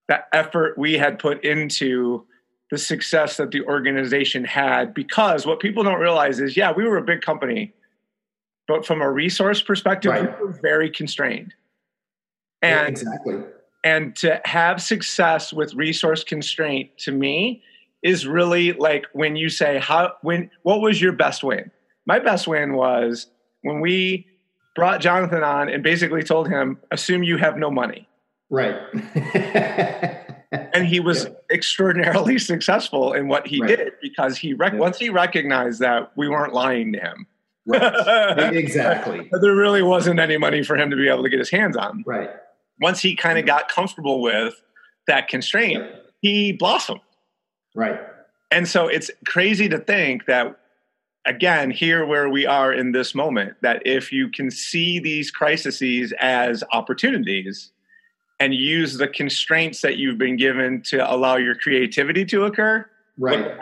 the 0.07 0.19
effort 0.33 0.77
we 0.77 0.93
had 0.93 1.19
put 1.19 1.43
into 1.43 2.25
the 2.71 2.77
success 2.77 3.37
that 3.37 3.51
the 3.51 3.61
organization 3.63 4.45
had. 4.45 4.93
Because 4.93 5.45
what 5.45 5.59
people 5.59 5.83
don't 5.83 5.99
realize 5.99 6.39
is, 6.39 6.55
yeah, 6.55 6.71
we 6.71 6.83
were 6.83 6.97
a 6.97 7.03
big 7.03 7.21
company, 7.21 7.73
but 8.67 8.85
from 8.85 9.01
a 9.01 9.09
resource 9.09 9.61
perspective, 9.61 10.11
right. 10.11 10.39
we 10.39 10.45
were 10.45 10.59
very 10.61 10.89
constrained. 10.89 11.53
And 12.61 12.71
yeah, 12.71 12.87
exactly. 12.87 13.43
And 13.83 14.15
to 14.17 14.41
have 14.43 14.81
success 14.81 15.53
with 15.53 15.73
resource 15.73 16.23
constraint, 16.23 16.89
to 16.99 17.11
me, 17.11 17.63
is 18.03 18.25
really 18.27 18.73
like 18.73 19.05
when 19.13 19.35
you 19.35 19.49
say 19.49 19.79
how 19.79 20.13
when 20.21 20.49
what 20.63 20.81
was 20.81 21.01
your 21.01 21.11
best 21.11 21.43
win? 21.43 21.71
My 22.05 22.19
best 22.19 22.47
win 22.47 22.73
was 22.73 23.27
when 23.61 23.81
we 23.81 24.25
brought 24.75 25.01
Jonathan 25.01 25.43
on 25.43 25.69
and 25.69 25.83
basically 25.83 26.23
told 26.23 26.47
him, 26.47 26.77
assume 26.91 27.23
you 27.23 27.37
have 27.37 27.57
no 27.57 27.69
money. 27.69 28.07
Right. 28.49 28.75
and 30.51 30.87
he 30.87 30.99
was 31.01 31.25
yeah. 31.25 31.31
extraordinarily 31.51 32.39
successful 32.39 33.13
in 33.13 33.27
what 33.27 33.45
he 33.45 33.61
right. 33.61 33.77
did 33.77 33.93
because 34.01 34.37
he 34.37 34.53
rec- 34.53 34.73
yeah. 34.73 34.79
once 34.79 34.97
he 34.97 35.09
recognized 35.09 35.79
that 35.81 36.11
we 36.15 36.29
weren't 36.29 36.53
lying 36.53 36.93
to 36.93 36.99
him. 36.99 37.27
Right. 37.65 38.53
exactly. 38.55 39.29
there 39.31 39.55
really 39.55 39.83
wasn't 39.83 40.19
any 40.19 40.37
money 40.37 40.63
for 40.63 40.75
him 40.75 40.89
to 40.89 40.95
be 40.95 41.07
able 41.07 41.23
to 41.23 41.29
get 41.29 41.39
his 41.39 41.51
hands 41.51 41.77
on. 41.77 42.03
Right. 42.07 42.29
Once 42.81 43.01
he 43.01 43.15
kind 43.15 43.37
of 43.37 43.45
got 43.45 43.69
comfortable 43.69 44.21
with 44.21 44.61
that 45.07 45.27
constraint, 45.27 45.83
he 46.21 46.51
blossomed. 46.51 47.01
Right. 47.75 47.99
And 48.51 48.67
so 48.67 48.87
it's 48.87 49.11
crazy 49.25 49.69
to 49.69 49.77
think 49.77 50.25
that, 50.25 50.59
again, 51.25 51.71
here 51.71 52.05
where 52.05 52.29
we 52.29 52.45
are 52.45 52.73
in 52.73 52.91
this 52.91 53.13
moment, 53.13 53.55
that 53.61 53.81
if 53.85 54.11
you 54.11 54.29
can 54.29 54.49
see 54.49 54.99
these 54.99 55.29
crises 55.29 56.13
as 56.19 56.63
opportunities 56.73 57.71
and 58.39 58.53
use 58.53 58.97
the 58.97 59.07
constraints 59.07 59.81
that 59.81 59.97
you've 59.97 60.17
been 60.17 60.37
given 60.37 60.81
to 60.83 61.13
allow 61.13 61.35
your 61.35 61.55
creativity 61.55 62.25
to 62.25 62.45
occur, 62.45 62.85
right. 63.17 63.57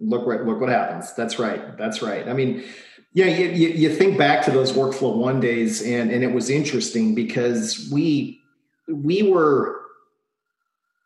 Look 0.00 0.26
what 0.26 0.44
look 0.44 0.60
what 0.60 0.70
happens. 0.70 1.14
That's 1.14 1.38
right. 1.38 1.78
That's 1.78 2.02
right. 2.02 2.28
I 2.28 2.32
mean, 2.32 2.64
yeah, 3.12 3.26
you, 3.26 3.48
you, 3.50 3.68
you 3.68 3.94
think 3.94 4.18
back 4.18 4.44
to 4.44 4.50
those 4.50 4.72
workflow 4.72 5.16
one 5.16 5.38
days, 5.38 5.82
and 5.82 6.10
and 6.10 6.24
it 6.24 6.32
was 6.32 6.50
interesting 6.50 7.14
because 7.14 7.88
we 7.92 8.42
we 8.88 9.22
were 9.22 9.80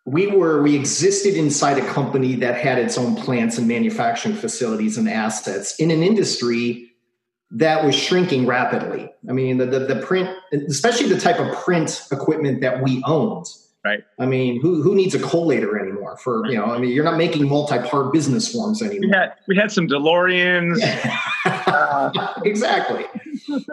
we 0.07 0.27
were 0.27 0.62
we 0.62 0.75
existed 0.75 1.35
inside 1.35 1.79
a 1.79 1.87
company 1.93 2.35
that 2.37 2.57
had 2.57 2.79
its 2.79 2.97
own 2.97 3.14
plants 3.14 3.59
and 3.59 3.69
manufacturing 3.69 4.35
facilities 4.35 4.97
and 4.97 5.09
assets 5.09 5.77
in 5.79 5.91
an 5.91 6.03
industry 6.03 6.91
that 7.51 7.85
was 7.85 7.95
shrinking 7.95 8.47
rapidly 8.47 9.11
i 9.29 9.33
mean 9.33 9.59
the, 9.59 9.67
the, 9.67 9.81
the 9.81 9.97
print 9.97 10.29
especially 10.69 11.09
the 11.09 11.21
type 11.21 11.38
of 11.38 11.55
print 11.62 12.07
equipment 12.11 12.61
that 12.61 12.83
we 12.83 13.03
owned 13.07 13.47
Right. 13.85 14.01
I 14.19 14.27
mean, 14.27 14.61
who 14.61 14.83
who 14.83 14.95
needs 14.95 15.14
a 15.14 15.21
collator 15.21 15.81
anymore? 15.81 16.17
For 16.19 16.45
you 16.47 16.59
know, 16.59 16.64
I 16.64 16.79
mean, 16.79 16.91
you're 16.91 17.05
not 17.05 17.17
making 17.17 17.49
multi-part 17.49 18.12
business 18.12 18.53
forms 18.53 18.83
anymore. 18.83 19.09
We 19.09 19.17
had 19.17 19.33
we 19.47 19.57
had 19.57 19.71
some 19.71 19.87
DeLoreans. 19.87 20.79
uh, 21.99 22.35
exactly, 22.45 23.05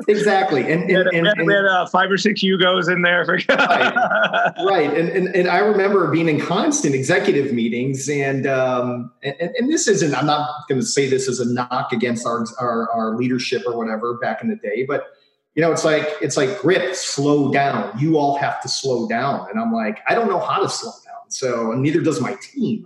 exactly. 0.08 0.62
And, 0.72 0.84
and, 0.84 0.88
we 0.88 0.94
had, 0.94 1.08
and, 1.08 1.28
and 1.28 1.48
we 1.48 1.54
had 1.54 1.66
uh, 1.66 1.86
five 1.88 2.10
or 2.10 2.18
six 2.18 2.44
Yugos 2.44 2.92
in 2.92 3.02
there. 3.02 3.26
For 3.26 3.34
right, 3.50 4.54
right. 4.66 4.94
And, 4.98 5.10
and 5.10 5.36
and 5.36 5.48
I 5.48 5.60
remember 5.60 6.10
being 6.12 6.28
in 6.28 6.40
constant 6.40 6.96
executive 6.96 7.54
meetings, 7.54 8.10
and 8.10 8.48
um, 8.48 9.12
and, 9.24 9.36
and 9.40 9.72
this 9.72 9.88
isn't. 9.88 10.16
I'm 10.16 10.26
not 10.26 10.50
going 10.68 10.80
to 10.82 10.86
say 10.86 11.10
this 11.10 11.28
as 11.28 11.40
a 11.40 11.52
knock 11.52 11.92
against 11.92 12.26
our, 12.26 12.46
our 12.60 12.92
our 12.92 13.16
leadership 13.16 13.64
or 13.66 13.78
whatever 13.78 14.18
back 14.18 14.42
in 14.42 14.50
the 14.50 14.56
day, 14.56 14.86
but 14.88 15.08
you 15.56 15.62
know, 15.62 15.72
it's 15.72 15.86
like 15.86 16.08
it's 16.22 16.36
like 16.36 16.60
grip, 16.60 16.96
slow 16.96 17.52
down. 17.52 17.98
You 17.98 18.18
all 18.18 18.38
have 18.38 18.62
to 18.62 18.68
slow 18.68 19.08
down, 19.08 19.48
and 19.50 19.60
I'm 19.60 19.72
like, 19.72 20.00
I 20.08 20.14
don't 20.14 20.30
know 20.30 20.40
how 20.40 20.62
to 20.62 20.70
slow 20.70 20.92
down. 21.06 21.30
So 21.30 21.74
neither 21.74 22.02
does 22.02 22.20
my 22.20 22.36
team. 22.42 22.86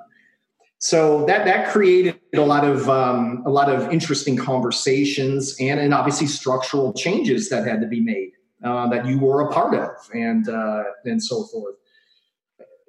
So 0.80 1.26
that 1.26 1.44
that 1.46 1.70
created 1.70 2.20
a 2.34 2.42
lot 2.42 2.64
of 2.64 2.90
um, 2.90 3.44
a 3.46 3.50
lot 3.50 3.70
of 3.70 3.92
interesting 3.92 4.38
conversations 4.38 5.56
and 5.60 5.80
and 5.80 5.94
obviously 5.94 6.28
structural 6.28 6.94
changes 6.94 7.50
that 7.50 7.68
had 7.68 7.82
to 7.82 7.88
be 7.88 8.00
made 8.00 8.32
uh, 8.64 8.88
that 8.88 9.06
you 9.06 9.20
were 9.20 9.42
a 9.42 9.52
part 9.52 9.76
of 9.76 9.90
and 10.14 10.48
uh, 10.48 10.84
and 11.04 11.22
so 11.22 11.44
forth. 11.46 11.76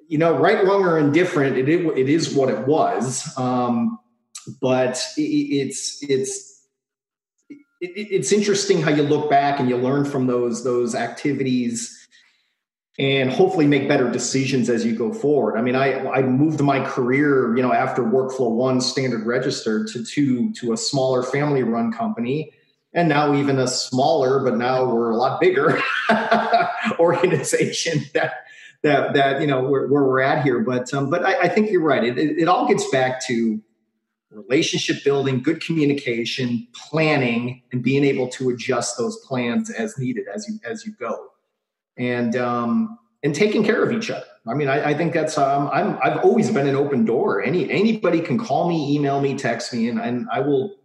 You 0.07 0.17
know, 0.17 0.37
right, 0.37 0.63
wrong, 0.65 0.83
or 0.83 0.97
indifferent, 0.97 1.57
it 1.57 1.67
it 1.67 2.09
is 2.09 2.33
what 2.33 2.49
it 2.49 2.65
was. 2.65 3.29
Um, 3.37 3.99
but 4.61 5.03
it, 5.17 5.21
it's 5.21 6.01
it's 6.01 6.65
it, 7.81 7.91
it's 7.91 8.31
interesting 8.31 8.81
how 8.81 8.91
you 8.91 9.03
look 9.03 9.29
back 9.29 9.59
and 9.59 9.69
you 9.69 9.75
learn 9.75 10.05
from 10.05 10.27
those 10.27 10.63
those 10.63 10.95
activities 10.95 12.00
and 12.99 13.31
hopefully 13.31 13.67
make 13.67 13.87
better 13.87 14.11
decisions 14.11 14.69
as 14.69 14.85
you 14.85 14.95
go 14.95 15.13
forward. 15.13 15.57
I 15.57 15.61
mean, 15.61 15.75
I 15.75 16.07
I 16.09 16.21
moved 16.21 16.61
my 16.61 16.83
career, 16.85 17.55
you 17.55 17.61
know, 17.61 17.73
after 17.73 18.03
Workflow 18.03 18.51
One 18.51 18.81
standard 18.81 19.25
register 19.25 19.85
to 19.85 20.03
two 20.03 20.51
to 20.53 20.73
a 20.73 20.77
smaller 20.77 21.23
family 21.23 21.63
run 21.63 21.91
company, 21.91 22.51
and 22.93 23.07
now 23.07 23.33
even 23.33 23.59
a 23.59 23.67
smaller, 23.67 24.43
but 24.43 24.57
now 24.57 24.85
we're 24.93 25.11
a 25.11 25.15
lot 25.15 25.39
bigger 25.39 25.81
organization 26.99 28.03
that 28.13 28.33
that 28.83 29.13
that 29.13 29.41
you 29.41 29.47
know 29.47 29.63
where, 29.63 29.87
where 29.87 30.03
we're 30.03 30.21
at 30.21 30.43
here. 30.43 30.59
But 30.59 30.93
um, 30.93 31.09
but 31.09 31.25
I, 31.25 31.41
I 31.43 31.47
think 31.49 31.71
you're 31.71 31.83
right. 31.83 32.03
It, 32.03 32.17
it, 32.17 32.39
it 32.39 32.47
all 32.47 32.67
gets 32.67 32.89
back 32.89 33.25
to 33.27 33.61
relationship 34.31 35.03
building, 35.03 35.41
good 35.41 35.63
communication, 35.63 36.67
planning, 36.73 37.61
and 37.71 37.83
being 37.83 38.03
able 38.03 38.27
to 38.29 38.49
adjust 38.49 38.97
those 38.97 39.17
plans 39.25 39.69
as 39.69 39.97
needed 39.97 40.25
as 40.33 40.47
you 40.47 40.59
as 40.69 40.85
you 40.85 40.93
go, 40.99 41.30
and 42.01 42.35
um, 42.35 42.97
and 43.23 43.35
taking 43.35 43.63
care 43.63 43.83
of 43.83 43.91
each 43.91 44.09
other. 44.09 44.25
I 44.47 44.55
mean, 44.55 44.67
I, 44.67 44.89
I 44.89 44.93
think 44.95 45.13
that's 45.13 45.37
um, 45.37 45.69
I'm 45.71 45.97
I've 46.03 46.23
always 46.25 46.49
been 46.49 46.67
an 46.67 46.75
open 46.75 47.05
door. 47.05 47.43
Any 47.43 47.69
anybody 47.69 48.19
can 48.21 48.37
call 48.37 48.67
me, 48.67 48.95
email 48.95 49.21
me, 49.21 49.37
text 49.37 49.71
me, 49.73 49.87
and 49.87 49.99
and 49.99 50.27
I 50.31 50.39
will. 50.41 50.75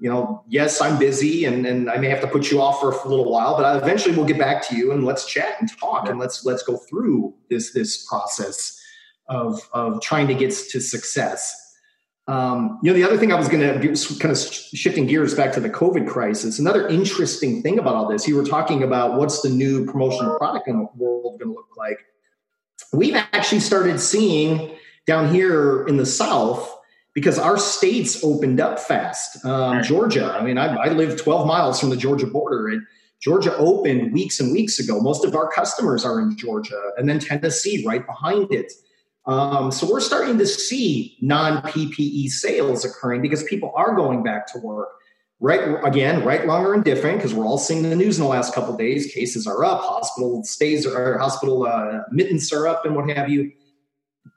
You 0.00 0.08
know, 0.08 0.44
yes, 0.46 0.80
I'm 0.80 0.96
busy, 0.96 1.44
and, 1.44 1.66
and 1.66 1.90
I 1.90 1.96
may 1.96 2.08
have 2.08 2.20
to 2.20 2.28
put 2.28 2.52
you 2.52 2.62
off 2.62 2.78
for 2.78 2.92
a 2.92 3.08
little 3.08 3.28
while, 3.32 3.56
but 3.56 3.64
I 3.64 3.76
eventually 3.76 4.14
we'll 4.14 4.26
get 4.26 4.38
back 4.38 4.62
to 4.68 4.76
you 4.76 4.92
and 4.92 5.04
let's 5.04 5.26
chat 5.26 5.56
and 5.58 5.68
talk 5.76 6.08
and 6.08 6.20
let's 6.20 6.44
let's 6.44 6.62
go 6.62 6.76
through 6.76 7.34
this 7.50 7.72
this 7.72 8.06
process 8.06 8.80
of 9.28 9.60
of 9.72 10.00
trying 10.00 10.28
to 10.28 10.34
get 10.34 10.50
to 10.50 10.80
success 10.80 11.67
um, 12.28 12.78
you 12.82 12.90
know, 12.90 12.94
the 12.94 13.04
other 13.04 13.16
thing 13.16 13.32
I 13.32 13.36
was 13.36 13.48
going 13.48 13.80
to 13.80 14.18
kind 14.18 14.30
of 14.30 14.38
shifting 14.38 15.06
gears 15.06 15.34
back 15.34 15.50
to 15.54 15.60
the 15.60 15.70
COVID 15.70 16.06
crisis. 16.06 16.58
Another 16.58 16.86
interesting 16.86 17.62
thing 17.62 17.78
about 17.78 17.94
all 17.94 18.06
this, 18.06 18.28
you 18.28 18.36
were 18.36 18.44
talking 18.44 18.82
about 18.82 19.18
what's 19.18 19.40
the 19.40 19.48
new 19.48 19.86
promotional 19.86 20.36
product 20.36 20.68
in 20.68 20.78
the 20.78 20.88
world 20.96 21.40
going 21.40 21.50
to 21.50 21.54
look 21.54 21.74
like. 21.76 21.98
we've 22.92 23.14
actually 23.14 23.60
started 23.60 23.98
seeing 23.98 24.76
down 25.06 25.32
here 25.32 25.86
in 25.86 25.96
the 25.96 26.04
South 26.04 26.78
because 27.14 27.38
our 27.38 27.56
states 27.56 28.22
opened 28.22 28.60
up 28.60 28.78
fast. 28.78 29.42
Um, 29.46 29.82
Georgia, 29.82 30.36
I 30.38 30.44
mean, 30.44 30.58
I, 30.58 30.66
I, 30.74 30.88
live 30.88 31.20
12 31.20 31.46
miles 31.46 31.80
from 31.80 31.88
the 31.88 31.96
Georgia 31.96 32.26
border, 32.26 32.68
and 32.68 32.82
Georgia 33.20 33.56
opened 33.56 34.12
weeks 34.12 34.38
and 34.38 34.52
weeks 34.52 34.78
ago. 34.78 35.00
Most 35.00 35.24
of 35.24 35.34
our 35.34 35.50
customers 35.50 36.04
are 36.04 36.20
in 36.20 36.36
Georgia, 36.36 36.92
and 36.98 37.08
then 37.08 37.18
Tennessee 37.18 37.82
right 37.86 38.06
behind 38.06 38.52
it. 38.52 38.70
Um, 39.28 39.70
so 39.70 39.86
we're 39.88 40.00
starting 40.00 40.38
to 40.38 40.46
see 40.46 41.18
non 41.20 41.60
PPE 41.62 42.30
sales 42.30 42.84
occurring 42.84 43.20
because 43.20 43.44
people 43.44 43.72
are 43.76 43.94
going 43.94 44.22
back 44.22 44.50
to 44.52 44.58
work. 44.58 44.88
Right 45.40 45.78
again, 45.84 46.24
right, 46.24 46.46
longer, 46.46 46.74
and 46.74 46.82
different 46.82 47.18
because 47.18 47.32
we're 47.32 47.44
all 47.44 47.58
seeing 47.58 47.88
the 47.88 47.94
news 47.94 48.18
in 48.18 48.24
the 48.24 48.28
last 48.28 48.52
couple 48.54 48.76
days. 48.76 49.12
Cases 49.12 49.46
are 49.46 49.64
up, 49.64 49.82
hospital 49.82 50.42
stays 50.42 50.84
are, 50.84 51.16
hospital 51.18 51.64
uh, 51.64 52.00
admittance 52.08 52.52
are 52.52 52.66
up, 52.66 52.84
and 52.84 52.96
what 52.96 53.08
have 53.10 53.28
you. 53.28 53.52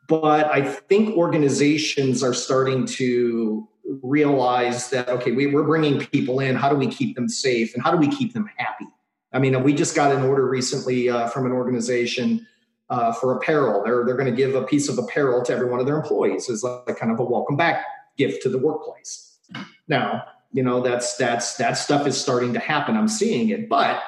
But 0.08 0.52
I 0.52 0.62
think 0.62 1.18
organizations 1.18 2.22
are 2.22 2.36
starting 2.36 2.86
to 2.88 3.68
realize 4.04 4.92
that 4.92 5.10
okay, 5.10 5.32
we, 5.32 5.48
we're 5.48 5.64
bringing 5.64 6.06
people 6.06 6.40
in. 6.40 6.56
How 6.56 6.70
do 6.70 6.76
we 6.76 6.86
keep 6.86 7.16
them 7.16 7.30
safe, 7.30 7.74
and 7.74 7.82
how 7.82 7.90
do 7.90 7.98
we 7.98 8.10
keep 8.16 8.34
them 8.34 8.48
happy? 8.58 8.86
I 9.34 9.40
mean, 9.40 9.64
we 9.64 9.74
just 9.74 9.96
got 9.96 10.14
an 10.14 10.22
order 10.24 10.48
recently 10.48 11.10
uh, 11.10 11.30
from 11.30 11.48
an 11.48 11.54
organization 11.54 12.46
uh, 12.92 13.14
for 13.14 13.36
apparel. 13.36 13.82
They're 13.84 14.06
they're 14.06 14.18
going 14.18 14.30
to 14.30 14.36
give 14.36 14.54
a 14.54 14.64
piece 14.64 14.90
of 14.90 14.98
apparel 15.00 15.42
to 15.44 15.54
every 15.54 15.68
one 15.68 15.80
of 15.80 15.86
their 15.88 15.96
employees 15.96 16.50
as 16.50 16.64
like 16.64 16.98
kind 17.00 17.12
of 17.12 17.20
a 17.20 17.24
welcome 17.24 17.56
back 17.56 17.86
gift 18.18 18.44
to 18.44 18.50
the 18.50 18.58
workplace. 18.58 19.40
Now, 19.88 20.26
you 20.52 20.62
know 20.62 20.82
that's 20.82 21.16
that's 21.16 21.56
that 21.56 21.74
stuff 21.74 22.06
is 22.06 22.20
starting 22.20 22.54
to 22.54 22.60
happen. 22.60 22.96
I'm 22.96 23.08
seeing 23.08 23.50
it, 23.50 23.70
but 23.70 24.04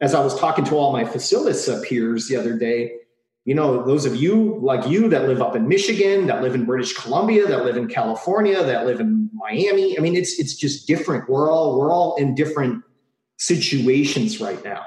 as 0.00 0.14
I 0.14 0.22
was 0.22 0.38
talking 0.38 0.64
to 0.66 0.76
all 0.76 0.92
my 0.92 1.04
Facilis 1.04 1.82
peers 1.82 2.28
the 2.28 2.36
other 2.36 2.56
day, 2.56 2.92
you 3.44 3.54
know, 3.54 3.84
those 3.84 4.04
of 4.04 4.14
you 4.14 4.60
like 4.62 4.86
you 4.88 5.08
that 5.08 5.26
live 5.26 5.42
up 5.42 5.56
in 5.56 5.66
Michigan, 5.66 6.28
that 6.28 6.40
live 6.40 6.54
in 6.54 6.64
British 6.64 6.92
Columbia, 6.92 7.46
that 7.46 7.64
live 7.64 7.76
in 7.76 7.88
California, 7.88 8.62
that 8.62 8.86
live 8.86 9.00
in 9.00 9.28
Miami. 9.32 9.98
I 9.98 10.00
mean, 10.00 10.14
it's 10.14 10.38
it's 10.38 10.54
just 10.54 10.86
different. 10.86 11.28
We're 11.28 11.50
all 11.50 11.76
we're 11.76 11.92
all 11.92 12.14
in 12.16 12.36
different 12.36 12.84
situations 13.38 14.40
right 14.40 14.62
now. 14.64 14.84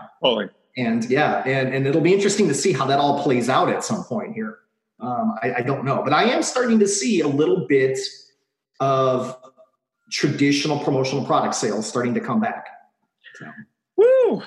And 0.78 1.04
yeah, 1.10 1.44
and 1.46 1.74
and 1.74 1.86
it'll 1.86 2.02
be 2.02 2.14
interesting 2.14 2.48
to 2.48 2.54
see 2.54 2.72
how 2.72 2.86
that 2.86 3.00
all 3.00 3.22
plays 3.24 3.50
out 3.50 3.70
at 3.70 3.84
some 3.84 4.04
point 4.04 4.34
here. 4.34 4.60
Um, 5.00 5.36
I, 5.42 5.56
I 5.56 5.62
don't 5.62 5.84
know, 5.84 6.02
but 6.04 6.14
I 6.14 6.26
am 6.26 6.44
starting 6.44 6.80
to 6.80 6.88
see 6.88 7.22
a 7.22 7.28
little 7.28 7.68
bit 7.68 7.98
of 8.80 9.38
traditional 10.12 10.80
promotional 10.80 11.26
product 11.26 11.56
sales 11.56 11.88
starting 11.88 12.14
to 12.14 12.20
come 12.20 12.40
back. 12.40 12.68
So. 13.36 13.46
Woo! 13.98 14.44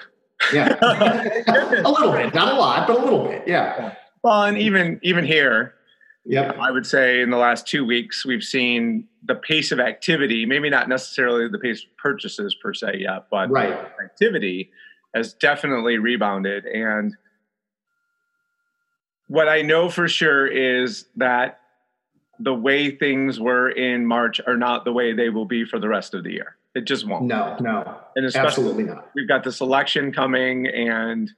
Yeah, 0.52 0.76
a 0.82 1.88
little 1.88 2.12
bit, 2.12 2.34
not 2.34 2.52
a 2.52 2.56
lot, 2.56 2.87
but 2.87 2.98
a 2.98 3.02
little 3.02 3.24
bit. 3.24 3.44
Yeah. 3.46 3.94
Well, 4.22 4.44
and 4.44 4.56
even 4.56 5.00
even 5.02 5.24
here, 5.24 5.74
yeah, 6.24 6.52
I 6.58 6.70
would 6.70 6.87
say 6.87 7.20
in 7.20 7.30
the 7.30 7.37
last 7.37 7.66
two 7.66 7.84
weeks 7.84 8.24
we've 8.24 8.42
seen 8.42 9.06
the 9.22 9.34
pace 9.34 9.72
of 9.72 9.80
activity. 9.80 10.46
Maybe 10.46 10.70
not 10.70 10.88
necessarily 10.88 11.48
the 11.48 11.58
pace 11.58 11.84
of 11.84 11.96
purchases 11.96 12.54
per 12.54 12.74
se 12.74 12.98
yet, 13.00 13.26
but 13.30 13.50
right. 13.50 13.72
activity 14.02 14.70
has 15.14 15.33
definitely 15.35 15.98
rebounded. 15.98 16.66
And 16.66 17.14
what 19.29 19.48
I 19.48 19.62
know 19.62 19.88
for 19.88 20.09
sure 20.09 20.46
is 20.46 21.07
that 21.16 21.61
the 22.38 22.55
way 22.55 22.90
things 22.90 23.38
were 23.38 23.70
in 23.70 24.07
March 24.07 24.40
are 24.46 24.57
not 24.57 24.85
the 24.85 24.92
way 24.92 25.12
they 25.12 25.29
will 25.29 25.44
be 25.44 25.64
for 25.64 25.79
the 25.79 25.88
rest 25.88 26.14
of 26.14 26.24
the 26.24 26.33
year. 26.33 26.57
It 26.74 26.87
just 26.87 27.07
won't. 27.07 27.27
No, 27.27 27.57
no, 27.61 27.98
and 28.16 28.27
absolutely 28.35 28.85
not. 28.85 29.09
We've 29.14 29.29
got 29.29 29.44
this 29.44 29.61
election 29.61 30.12
coming, 30.12 30.66
and 30.66 31.31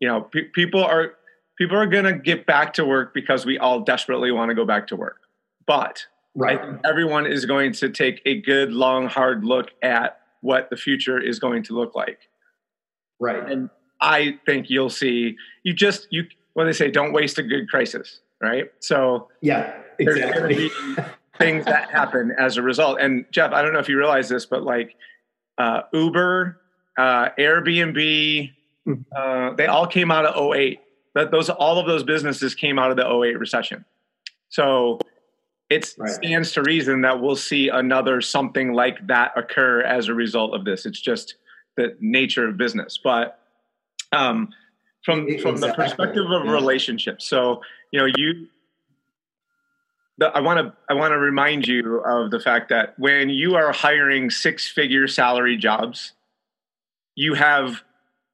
you 0.00 0.08
know, 0.08 0.20
pe- 0.20 0.48
people 0.54 0.84
are 0.84 1.14
people 1.56 1.78
are 1.78 1.86
going 1.86 2.04
to 2.04 2.12
get 2.12 2.44
back 2.44 2.74
to 2.74 2.84
work 2.84 3.14
because 3.14 3.46
we 3.46 3.58
all 3.58 3.80
desperately 3.80 4.30
want 4.30 4.50
to 4.50 4.54
go 4.54 4.66
back 4.66 4.86
to 4.88 4.96
work. 4.96 5.20
But 5.66 6.04
right. 6.34 6.60
everyone 6.84 7.26
is 7.26 7.46
going 7.46 7.72
to 7.74 7.88
take 7.88 8.20
a 8.26 8.40
good, 8.42 8.72
long, 8.72 9.06
hard 9.06 9.44
look 9.44 9.70
at 9.82 10.20
what 10.42 10.68
the 10.68 10.76
future 10.76 11.18
is 11.18 11.38
going 11.38 11.62
to 11.64 11.72
look 11.74 11.94
like. 11.94 12.28
Right. 13.18 13.50
And 13.50 13.70
I 14.00 14.38
think 14.46 14.68
you'll 14.68 14.90
see. 14.90 15.36
You 15.62 15.72
just 15.72 16.08
you 16.10 16.24
what 16.54 16.64
they 16.64 16.72
say, 16.72 16.90
don't 16.90 17.12
waste 17.12 17.38
a 17.38 17.42
good 17.42 17.68
crisis. 17.68 18.20
Right. 18.40 18.70
So 18.80 19.28
yeah, 19.40 19.74
exactly. 19.98 20.70
things 21.38 21.64
that 21.64 21.90
happen 21.92 22.34
as 22.38 22.56
a 22.56 22.62
result. 22.62 23.00
And 23.00 23.24
Jeff, 23.30 23.52
I 23.52 23.62
don't 23.62 23.72
know 23.72 23.78
if 23.78 23.88
you 23.88 23.98
realize 23.98 24.28
this, 24.28 24.46
but 24.46 24.62
like 24.62 24.96
uh, 25.58 25.82
Uber, 25.92 26.60
uh, 26.98 27.28
Airbnb, 27.38 28.52
hmm. 28.84 28.94
uh, 29.14 29.54
they 29.54 29.66
all 29.66 29.86
came 29.86 30.10
out 30.10 30.26
of 30.26 30.54
08. 30.54 30.80
That 31.14 31.30
those 31.30 31.48
all 31.48 31.78
of 31.78 31.86
those 31.86 32.02
businesses 32.02 32.54
came 32.54 32.78
out 32.78 32.90
of 32.90 32.96
the 32.96 33.06
08 33.06 33.38
recession. 33.38 33.84
So 34.50 34.98
it 35.70 35.94
right. 35.98 36.10
stands 36.10 36.52
to 36.52 36.62
reason 36.62 37.00
that 37.02 37.20
we'll 37.20 37.36
see 37.36 37.68
another 37.68 38.20
something 38.20 38.72
like 38.72 39.06
that 39.06 39.32
occur 39.36 39.80
as 39.80 40.08
a 40.08 40.14
result 40.14 40.54
of 40.54 40.64
this. 40.64 40.86
It's 40.86 41.00
just 41.00 41.36
the 41.76 41.96
nature 42.00 42.48
of 42.48 42.56
business. 42.56 42.98
But 43.02 43.38
um, 44.12 44.48
from 45.04 45.28
exactly. 45.28 45.38
from 45.38 45.60
the 45.60 45.72
perspective 45.74 46.30
of 46.30 46.44
yeah. 46.44 46.52
relationships, 46.52 47.28
so 47.28 47.62
you 47.92 48.00
know 48.00 48.06
you 48.16 48.48
the, 50.18 50.26
I 50.26 50.40
want 50.40 50.58
to 50.58 50.72
I 50.88 50.94
want 50.94 51.12
to 51.12 51.18
remind 51.18 51.66
you 51.66 51.98
of 52.00 52.30
the 52.30 52.40
fact 52.40 52.68
that 52.70 52.98
when 52.98 53.28
you 53.28 53.54
are 53.54 53.72
hiring 53.72 54.30
six 54.30 54.68
figure 54.68 55.06
salary 55.06 55.56
jobs, 55.56 56.12
you 57.14 57.34
have 57.34 57.82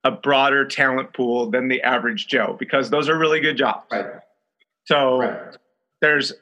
a 0.04 0.10
broader 0.10 0.64
talent 0.64 1.12
pool 1.12 1.50
than 1.50 1.68
the 1.68 1.82
average 1.82 2.26
Joe 2.26 2.56
because 2.58 2.90
those 2.90 3.08
are 3.08 3.18
really 3.18 3.40
good 3.40 3.56
jobs. 3.56 3.86
Right. 3.90 4.06
So 4.84 5.20
right. 5.20 5.56
there's 6.00 6.32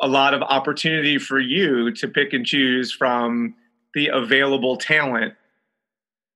a 0.00 0.08
lot 0.08 0.34
of 0.34 0.42
opportunity 0.42 1.18
for 1.18 1.40
you 1.40 1.90
to 1.92 2.08
pick 2.08 2.32
and 2.32 2.44
choose 2.44 2.92
from 2.92 3.54
the 3.94 4.08
available 4.08 4.76
talent 4.76 5.34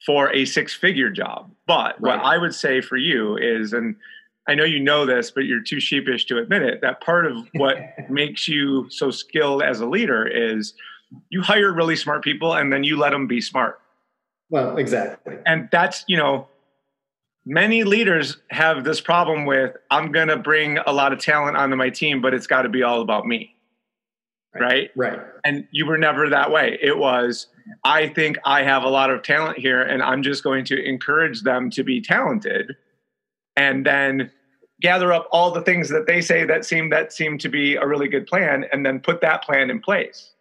for 0.05 0.33
a 0.35 0.45
six 0.45 0.75
figure 0.75 1.11
job. 1.11 1.51
But 1.67 2.01
right. 2.01 2.17
what 2.17 2.25
I 2.25 2.39
would 2.39 2.55
say 2.55 2.81
for 2.81 2.97
you 2.97 3.37
is, 3.37 3.73
and 3.73 3.97
I 4.49 4.55
know 4.55 4.65
you 4.65 4.81
know 4.81 5.07
this, 5.07 5.31
but 5.31 5.45
you're 5.45 5.63
too 5.63 5.81
sheepish 5.81 6.27
to 6.27 6.39
admit 6.39 6.63
it. 6.63 6.81
That 6.81 7.01
part 7.01 7.27
of 7.27 7.37
what 7.55 7.79
makes 8.11 8.49
you 8.49 8.89
so 8.91 9.11
skilled 9.11 9.63
as 9.63 9.81
a 9.81 9.87
leader 9.87 10.27
is 10.27 10.75
you 11.29 11.43
hire 11.43 11.73
really 11.73 11.97
smart 11.97 12.23
people 12.23 12.55
and 12.55 12.73
then 12.73 12.85
you 12.85 12.97
let 12.97 13.11
them 13.11 13.27
be 13.27 13.41
smart. 13.41 13.81
Well, 14.49 14.77
exactly. 14.79 15.37
And 15.47 15.69
that's, 15.71 16.05
you 16.09 16.17
know, 16.17 16.49
many 17.45 17.85
leaders 17.85 18.39
have 18.51 18.85
this 18.85 19.01
problem 19.01 19.45
with 19.45 19.77
I'm 19.91 20.13
going 20.13 20.29
to 20.29 20.37
bring 20.37 20.79
a 20.79 20.93
lot 20.93 21.13
of 21.13 21.21
talent 21.21 21.57
onto 21.57 21.77
my 21.77 21.91
team, 21.91 22.21
but 22.21 22.35
it's 22.35 22.47
got 22.47 22.63
to 22.63 22.69
be 22.69 22.83
all 22.83 23.01
about 23.01 23.27
me. 23.27 23.55
Right. 24.55 24.63
right? 24.63 24.91
Right. 24.97 25.21
And 25.45 25.67
you 25.71 25.87
were 25.87 25.99
never 25.99 26.29
that 26.29 26.51
way. 26.51 26.79
It 26.83 26.99
was, 26.99 27.47
I 27.85 28.09
think 28.09 28.37
I 28.45 28.63
have 28.63 28.83
a 28.83 28.89
lot 28.89 29.11
of 29.11 29.23
talent 29.23 29.59
here 29.59 29.81
and 29.83 30.03
I'm 30.03 30.23
just 30.23 30.43
going 30.43 30.65
to 30.67 30.85
encourage 30.85 31.43
them 31.43 31.71
to 31.71 31.85
be 31.85 32.01
talented. 32.01 32.77
And 33.57 33.87
then 33.87 34.31
gather 34.81 35.13
up 35.13 35.29
all 35.31 35.51
the 35.51 35.61
things 35.61 35.89
that 35.91 36.07
they 36.07 36.21
say 36.21 36.45
that 36.45 36.65
seem 36.65 36.91
that 36.91 37.13
seem 37.13 37.39
to 37.39 37.49
be 37.49 37.77
a 37.77 37.87
really 37.87 38.09
good 38.09 38.27
plan 38.27 38.65
and 38.73 38.85
then 38.85 38.99
put 38.99 39.21
that 39.21 39.45
plan 39.45 39.71
in 39.71 39.81
place 39.81 40.33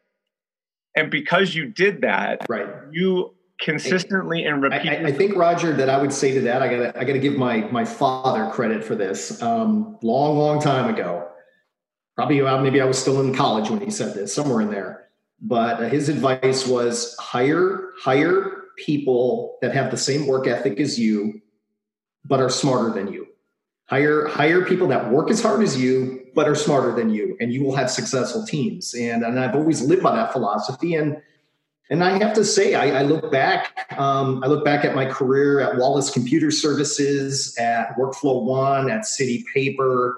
and 0.95 1.11
because 1.11 1.53
you 1.53 1.65
did 1.65 2.01
that 2.01 2.45
right 2.49 2.67
you 2.91 3.33
consistently 3.59 4.45
and 4.45 4.61
repeatedly 4.61 5.05
I, 5.05 5.09
I, 5.09 5.11
think 5.11 5.35
roger 5.35 5.73
that 5.73 5.89
i 5.89 6.01
would 6.01 6.13
say 6.13 6.33
to 6.33 6.41
that 6.41 6.61
i 6.61 6.67
gotta 6.67 6.97
i 6.97 7.03
gotta 7.03 7.19
give 7.19 7.35
my 7.35 7.61
my 7.71 7.83
father 7.83 8.49
credit 8.51 8.83
for 8.83 8.95
this 8.95 9.41
um, 9.41 9.97
long 10.01 10.37
long 10.37 10.61
time 10.61 10.93
ago 10.93 11.27
probably 12.19 12.41
well, 12.41 12.59
maybe 12.59 12.81
i 12.81 12.85
was 12.85 12.99
still 12.99 13.21
in 13.21 13.33
college 13.33 13.69
when 13.69 13.79
he 13.79 13.89
said 13.89 14.13
this 14.13 14.35
somewhere 14.35 14.59
in 14.59 14.69
there. 14.69 15.07
But 15.41 15.89
his 15.89 16.09
advice 16.09 16.67
was 16.67 17.15
hire 17.17 17.91
hire 17.97 18.63
people 18.75 19.57
that 19.61 19.73
have 19.73 19.89
the 19.89 19.95
same 19.95 20.27
work 20.27 20.45
ethic 20.45 20.81
as 20.81 20.99
you 20.99 21.41
but 22.25 22.41
are 22.41 22.49
smarter 22.49 22.93
than 22.93 23.13
you. 23.13 23.25
Hire 23.85 24.27
hire 24.27 24.65
people 24.65 24.89
that 24.89 25.09
work 25.09 25.31
as 25.31 25.41
hard 25.41 25.63
as 25.63 25.79
you 25.79 26.27
but 26.35 26.45
are 26.45 26.55
smarter 26.55 26.93
than 26.93 27.09
you 27.09 27.37
and 27.39 27.53
you 27.53 27.63
will 27.63 27.77
have 27.77 27.89
successful 27.89 28.45
teams. 28.45 28.93
And 28.93 29.23
and 29.23 29.39
i've 29.39 29.55
always 29.55 29.81
lived 29.81 30.03
by 30.03 30.13
that 30.17 30.33
philosophy. 30.33 30.95
And 30.95 31.21
and 31.89 32.03
i 32.03 32.17
have 32.17 32.33
to 32.33 32.43
say 32.43 32.75
i, 32.75 32.99
I 32.99 33.03
look 33.03 33.31
back 33.31 33.87
um, 33.97 34.43
i 34.43 34.47
look 34.47 34.65
back 34.65 34.83
at 34.83 34.93
my 34.93 35.05
career 35.05 35.61
at 35.61 35.77
wallace 35.77 36.11
computer 36.11 36.51
services 36.51 37.57
at 37.57 37.95
workflow 37.97 38.43
one 38.43 38.91
at 38.91 39.05
city 39.05 39.45
paper 39.53 40.17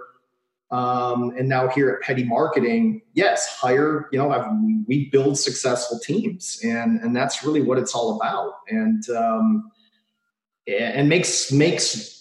um, 0.72 1.34
and 1.38 1.50
now 1.50 1.68
here 1.68 1.90
at 1.90 2.02
petty 2.02 2.24
marketing 2.24 3.02
yes 3.14 3.48
hire 3.60 4.08
you 4.12 4.18
know 4.18 4.32
I've, 4.32 4.46
we 4.88 5.10
build 5.10 5.38
successful 5.38 6.00
teams 6.00 6.60
and 6.64 7.02
and 7.02 7.16
that's 7.16 7.44
really 7.44 7.62
what 7.62 7.78
it's 7.78 7.94
all 7.94 8.16
about 8.16 8.54
and 8.70 9.08
um, 9.10 9.72
and 10.68 11.10
makes 11.10 11.52
makes 11.52 12.12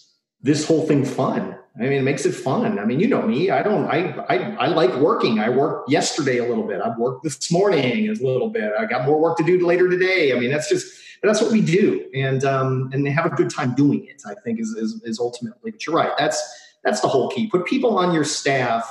this 0.43 0.67
whole 0.67 0.87
thing 0.87 1.05
fun. 1.05 1.57
I 1.77 1.83
mean, 1.85 1.93
it 1.93 2.03
makes 2.03 2.27
it 2.27 2.33
fun. 2.33 2.79
I 2.79 2.85
mean, 2.85 3.01
you 3.01 3.07
know 3.07 3.23
me. 3.23 3.51
I 3.51 3.63
don't. 3.63 3.87
I 3.87 4.11
I, 4.29 4.37
I 4.57 4.67
like 4.69 4.95
working. 4.97 5.39
I 5.39 5.49
worked 5.49 5.91
yesterday 5.91 6.39
a 6.39 6.45
little 6.45 6.67
bit. 6.67 6.81
I've 6.81 6.99
worked 6.99 7.23
this 7.23 7.51
morning 7.51 8.09
a 8.09 8.13
little 8.13 8.51
bit. 8.51 8.73
I 8.79 8.87
got 8.87 9.07
more 9.07 9.21
work 9.21 9.37
to 9.39 9.45
do 9.45 9.65
later 9.65 9.89
today. 9.89 10.33
I 10.33 10.39
mean, 10.39 10.51
that's 10.51 10.69
just 10.69 10.93
that's 11.23 11.41
what 11.41 11.53
we 11.53 11.61
do, 11.61 12.11
and 12.15 12.45
um, 12.45 12.91
and 12.93 13.07
they 13.07 13.11
have 13.11 13.27
a 13.27 13.31
good 13.31 13.51
time 13.51 13.75
doing 13.75 14.05
it. 14.07 14.23
I 14.27 14.35
think 14.43 14.61
is 14.61 14.71
is, 14.71 15.01
is 15.05 15.19
ultimately. 15.19 15.71
But 15.71 15.87
you're 15.87 15.95
right. 15.95 16.13
That's 16.19 16.43
that's 16.85 17.01
the 17.01 17.09
whole 17.09 17.29
key. 17.29 17.47
Put 17.49 17.67
people 17.67 17.99
on 17.99 18.15
your 18.15 18.25
staff 18.25 18.91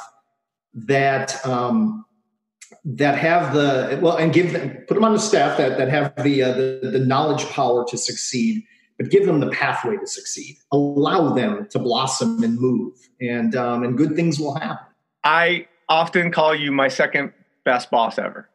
that 0.73 1.45
um, 1.45 2.05
that 2.85 3.17
have 3.17 3.53
the 3.53 3.99
well, 4.01 4.17
and 4.17 4.33
give 4.33 4.53
them 4.53 4.77
put 4.87 4.93
them 4.93 5.03
on 5.03 5.13
the 5.13 5.19
staff 5.19 5.57
that 5.57 5.77
that 5.77 5.89
have 5.89 6.13
the 6.23 6.43
uh, 6.43 6.53
the, 6.53 6.89
the 6.91 6.99
knowledge 6.99 7.45
power 7.49 7.85
to 7.89 7.97
succeed, 7.97 8.63
but 8.97 9.09
give 9.09 9.25
them 9.25 9.39
the 9.39 9.49
pathway 9.49 9.97
to 9.97 10.07
succeed. 10.07 10.57
Allow 10.71 11.33
them 11.33 11.67
to 11.71 11.79
blossom 11.79 12.43
and 12.43 12.59
move, 12.59 12.93
and 13.19 13.55
um, 13.55 13.83
and 13.83 13.97
good 13.97 14.15
things 14.15 14.39
will 14.39 14.55
happen. 14.55 14.85
I 15.23 15.67
often 15.87 16.31
call 16.31 16.55
you 16.55 16.71
my 16.71 16.87
second 16.87 17.33
best 17.65 17.91
boss 17.91 18.17
ever. 18.17 18.49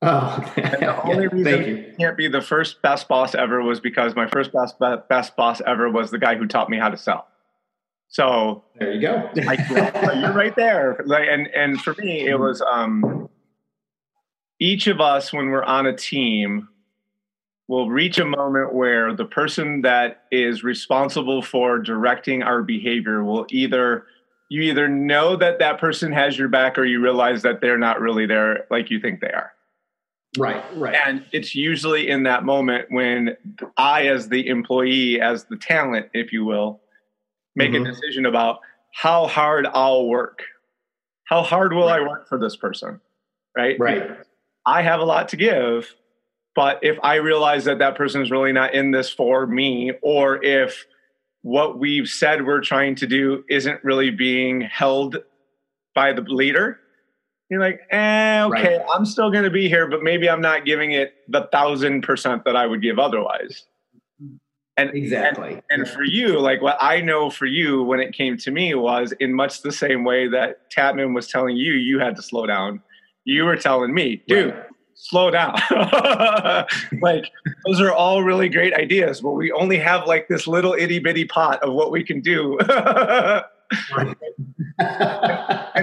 Oh, 0.00 0.52
and 0.56 0.82
the 0.82 1.02
only 1.02 1.24
yeah, 1.24 1.52
reason 1.52 1.66
you 1.66 1.94
can't 1.98 2.16
be 2.16 2.28
the 2.28 2.40
first 2.40 2.80
best 2.82 3.08
boss 3.08 3.34
ever 3.34 3.62
was 3.62 3.80
because 3.80 4.14
my 4.14 4.28
first 4.28 4.52
best 4.52 4.78
best 5.08 5.36
boss 5.36 5.60
ever 5.66 5.90
was 5.90 6.10
the 6.10 6.18
guy 6.18 6.36
who 6.36 6.46
taught 6.46 6.70
me 6.70 6.78
how 6.78 6.88
to 6.88 6.96
sell. 6.96 7.28
So 8.08 8.64
there 8.78 8.92
you 8.92 9.00
go. 9.00 9.30
You're 9.34 10.32
right 10.32 10.54
there. 10.56 11.02
Like, 11.04 11.28
and 11.28 11.46
and 11.48 11.80
for 11.80 11.94
me, 11.94 12.26
it 12.26 12.38
was 12.38 12.62
um, 12.62 13.28
each 14.58 14.86
of 14.86 15.00
us 15.00 15.32
when 15.32 15.50
we're 15.50 15.64
on 15.64 15.86
a 15.86 15.96
team 15.96 16.68
will 17.68 17.90
reach 17.90 18.18
a 18.18 18.24
moment 18.24 18.74
where 18.74 19.14
the 19.14 19.26
person 19.26 19.82
that 19.82 20.24
is 20.32 20.64
responsible 20.64 21.42
for 21.42 21.78
directing 21.78 22.42
our 22.42 22.62
behavior 22.62 23.22
will 23.22 23.46
either 23.50 24.06
you 24.50 24.62
either 24.62 24.88
know 24.88 25.36
that 25.36 25.58
that 25.58 25.78
person 25.78 26.10
has 26.10 26.38
your 26.38 26.48
back 26.48 26.78
or 26.78 26.84
you 26.84 27.00
realize 27.00 27.42
that 27.42 27.60
they're 27.60 27.78
not 27.78 28.00
really 28.00 28.24
there 28.24 28.66
like 28.70 28.90
you 28.90 28.98
think 28.98 29.20
they 29.20 29.30
are 29.30 29.52
right 30.38 30.64
right 30.76 30.96
and 31.06 31.24
it's 31.32 31.54
usually 31.54 32.08
in 32.08 32.22
that 32.22 32.44
moment 32.44 32.86
when 32.90 33.36
i 33.76 34.06
as 34.06 34.28
the 34.30 34.48
employee 34.48 35.20
as 35.20 35.44
the 35.44 35.56
talent 35.56 36.06
if 36.14 36.32
you 36.32 36.44
will 36.46 36.80
make 37.58 37.72
mm-hmm. 37.72 37.84
a 37.84 37.90
decision 37.90 38.24
about 38.24 38.60
how 38.94 39.26
hard 39.26 39.66
i'll 39.74 40.06
work 40.06 40.42
how 41.24 41.42
hard 41.42 41.72
will 41.72 41.86
right. 41.86 42.00
i 42.00 42.06
work 42.08 42.28
for 42.28 42.38
this 42.38 42.56
person 42.56 43.00
right 43.56 43.78
right 43.78 44.10
i 44.64 44.80
have 44.82 45.00
a 45.00 45.04
lot 45.04 45.28
to 45.28 45.36
give 45.36 45.94
but 46.54 46.78
if 46.82 46.96
i 47.02 47.16
realize 47.16 47.64
that 47.64 47.78
that 47.78 47.96
person 47.96 48.22
is 48.22 48.30
really 48.30 48.52
not 48.52 48.74
in 48.74 48.90
this 48.90 49.10
for 49.10 49.46
me 49.46 49.92
or 50.02 50.42
if 50.42 50.86
what 51.42 51.78
we've 51.78 52.08
said 52.08 52.46
we're 52.46 52.60
trying 52.60 52.94
to 52.94 53.06
do 53.06 53.44
isn't 53.50 53.82
really 53.84 54.10
being 54.10 54.60
held 54.60 55.18
by 55.94 56.12
the 56.12 56.22
leader 56.22 56.78
you're 57.50 57.60
like, 57.60 57.80
eh, 57.90 58.42
okay, 58.44 58.76
right. 58.76 58.86
I'm 58.92 59.06
still 59.06 59.30
going 59.30 59.44
to 59.44 59.50
be 59.50 59.68
here, 59.68 59.88
but 59.88 60.02
maybe 60.02 60.28
I'm 60.28 60.42
not 60.42 60.66
giving 60.66 60.92
it 60.92 61.14
the 61.28 61.48
thousand 61.50 62.02
percent 62.02 62.44
that 62.44 62.56
I 62.56 62.66
would 62.66 62.82
give 62.82 62.98
otherwise. 62.98 63.64
And 64.78 64.94
exactly. 64.94 65.60
And, 65.70 65.82
and, 65.82 65.88
for 65.88 66.04
you, 66.04 66.38
like 66.38 66.62
what 66.62 66.78
I 66.80 67.00
know 67.00 67.30
for 67.30 67.46
you 67.46 67.82
when 67.82 67.98
it 67.98 68.14
came 68.14 68.36
to 68.38 68.52
me 68.52 68.76
was 68.76 69.10
in 69.18 69.34
much 69.34 69.62
the 69.62 69.72
same 69.72 70.04
way 70.04 70.28
that 70.28 70.70
Tatman 70.70 71.16
was 71.16 71.26
telling 71.26 71.56
you, 71.56 71.72
you 71.72 71.98
had 71.98 72.14
to 72.14 72.22
slow 72.22 72.46
down. 72.46 72.80
You 73.24 73.44
were 73.44 73.56
telling 73.56 73.92
me, 73.92 74.22
dude, 74.28 74.54
right. 74.54 74.66
slow 74.94 75.32
down. 75.32 75.58
like 77.02 77.24
those 77.66 77.80
are 77.80 77.92
all 77.92 78.22
really 78.22 78.48
great 78.48 78.72
ideas, 78.72 79.20
but 79.20 79.32
we 79.32 79.50
only 79.50 79.78
have 79.78 80.06
like 80.06 80.28
this 80.28 80.46
little 80.46 80.74
itty 80.74 81.00
bitty 81.00 81.24
pot 81.24 81.60
of 81.60 81.74
what 81.74 81.90
we 81.90 82.04
can 82.04 82.20
do. 82.20 82.56
and 82.60 83.42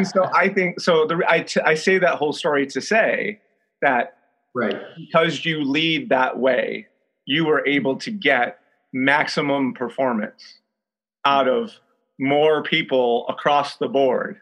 so 0.07 0.29
I 0.33 0.47
think 0.55 0.79
so. 0.79 1.05
The 1.05 1.21
I, 1.27 1.41
t- 1.41 1.59
I 1.65 1.75
say 1.75 1.97
that 1.97 2.15
whole 2.15 2.31
story 2.31 2.65
to 2.67 2.79
say 2.79 3.41
that 3.81 4.19
right 4.53 4.77
because 4.97 5.43
you 5.43 5.65
lead 5.65 6.07
that 6.09 6.39
way, 6.39 6.87
you 7.25 7.43
were 7.43 7.67
able 7.67 7.97
to 7.97 8.09
get 8.09 8.59
maximum 8.95 9.73
performance 9.73 10.59
out 11.25 11.49
of 11.49 11.73
more 12.17 12.63
people 12.63 13.25
across 13.27 13.75
the 13.75 13.89
board. 13.89 14.39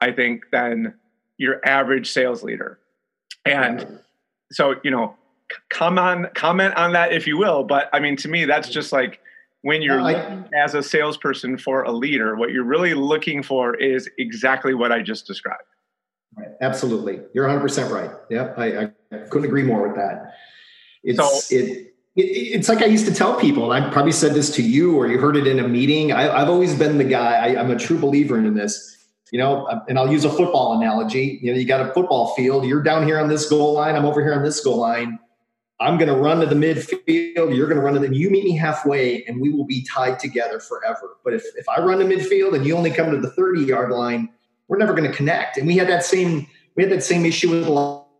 I 0.00 0.12
think 0.12 0.44
than 0.52 0.94
your 1.38 1.66
average 1.66 2.10
sales 2.10 2.42
leader, 2.42 2.78
and 3.46 4.00
so 4.52 4.74
you 4.84 4.90
know, 4.90 5.16
come 5.70 5.98
on, 5.98 6.28
comment 6.34 6.74
on 6.76 6.92
that 6.92 7.12
if 7.12 7.26
you 7.26 7.38
will. 7.38 7.64
But 7.64 7.88
I 7.92 8.00
mean, 8.00 8.16
to 8.16 8.28
me, 8.28 8.44
that's 8.44 8.68
just 8.68 8.92
like 8.92 9.20
when 9.62 9.80
you're 9.80 10.02
I, 10.02 10.44
as 10.54 10.74
a 10.74 10.82
salesperson 10.82 11.56
for 11.56 11.84
a 11.84 11.90
leader, 11.90 12.36
what 12.36 12.50
you're 12.50 12.64
really 12.64 12.92
looking 12.92 13.42
for 13.42 13.74
is 13.74 14.10
exactly 14.18 14.74
what 14.74 14.92
I 14.92 15.00
just 15.00 15.26
described. 15.26 15.62
Right. 16.36 16.48
Absolutely. 16.60 17.20
You're 17.32 17.46
100% 17.46 17.90
right. 17.90 18.10
Yep. 18.28 18.58
I, 18.58 18.90
I 19.12 19.16
couldn't 19.30 19.46
agree 19.46 19.62
more 19.62 19.86
with 19.86 19.96
that. 19.96 20.34
It's, 21.02 21.18
so, 21.18 21.56
it, 21.56 21.93
it's 22.16 22.68
like 22.68 22.78
I 22.78 22.86
used 22.86 23.06
to 23.06 23.14
tell 23.14 23.38
people, 23.40 23.72
and 23.72 23.84
I 23.84 23.90
probably 23.90 24.12
said 24.12 24.34
this 24.34 24.50
to 24.56 24.62
you 24.62 24.96
or 24.96 25.08
you 25.08 25.18
heard 25.18 25.36
it 25.36 25.46
in 25.46 25.58
a 25.58 25.66
meeting. 25.66 26.12
I, 26.12 26.38
have 26.38 26.48
always 26.48 26.78
been 26.78 26.98
the 26.98 27.04
guy, 27.04 27.34
I, 27.34 27.60
I'm 27.60 27.70
a 27.70 27.78
true 27.78 27.98
believer 27.98 28.38
in 28.38 28.54
this, 28.54 28.96
you 29.32 29.38
know, 29.38 29.66
um, 29.68 29.82
and 29.88 29.98
I'll 29.98 30.10
use 30.10 30.24
a 30.24 30.30
football 30.30 30.78
analogy. 30.78 31.40
You 31.42 31.52
know, 31.52 31.58
you 31.58 31.66
got 31.66 31.80
a 31.80 31.92
football 31.92 32.34
field, 32.34 32.66
you're 32.66 32.82
down 32.82 33.04
here 33.04 33.18
on 33.18 33.28
this 33.28 33.48
goal 33.48 33.72
line, 33.74 33.96
I'm 33.96 34.04
over 34.04 34.22
here 34.22 34.34
on 34.34 34.44
this 34.44 34.60
goal 34.62 34.76
line 34.76 35.18
I'm 35.80 35.98
going 35.98 36.08
to 36.08 36.14
run 36.14 36.40
to 36.40 36.46
the 36.46 36.54
midfield. 36.54 37.54
You're 37.54 37.66
going 37.66 37.76
to 37.76 37.82
run 37.82 37.94
to 37.94 38.00
the. 38.00 38.14
You 38.14 38.30
meet 38.30 38.44
me 38.44 38.56
halfway, 38.56 39.24
and 39.24 39.40
we 39.40 39.50
will 39.50 39.66
be 39.66 39.84
tied 39.84 40.18
together 40.18 40.60
forever. 40.60 41.16
But 41.24 41.34
if 41.34 41.44
if 41.56 41.68
I 41.68 41.80
run 41.80 41.98
to 41.98 42.04
midfield 42.04 42.54
and 42.54 42.64
you 42.64 42.76
only 42.76 42.90
come 42.90 43.10
to 43.10 43.20
the 43.20 43.30
30 43.30 43.62
yard 43.62 43.90
line, 43.90 44.30
we're 44.68 44.78
never 44.78 44.94
going 44.94 45.10
to 45.10 45.16
connect. 45.16 45.58
And 45.58 45.66
we 45.66 45.76
had 45.76 45.88
that 45.88 46.04
same 46.04 46.46
we 46.76 46.84
had 46.84 46.92
that 46.92 47.02
same 47.02 47.26
issue 47.26 47.50
with 47.50 47.66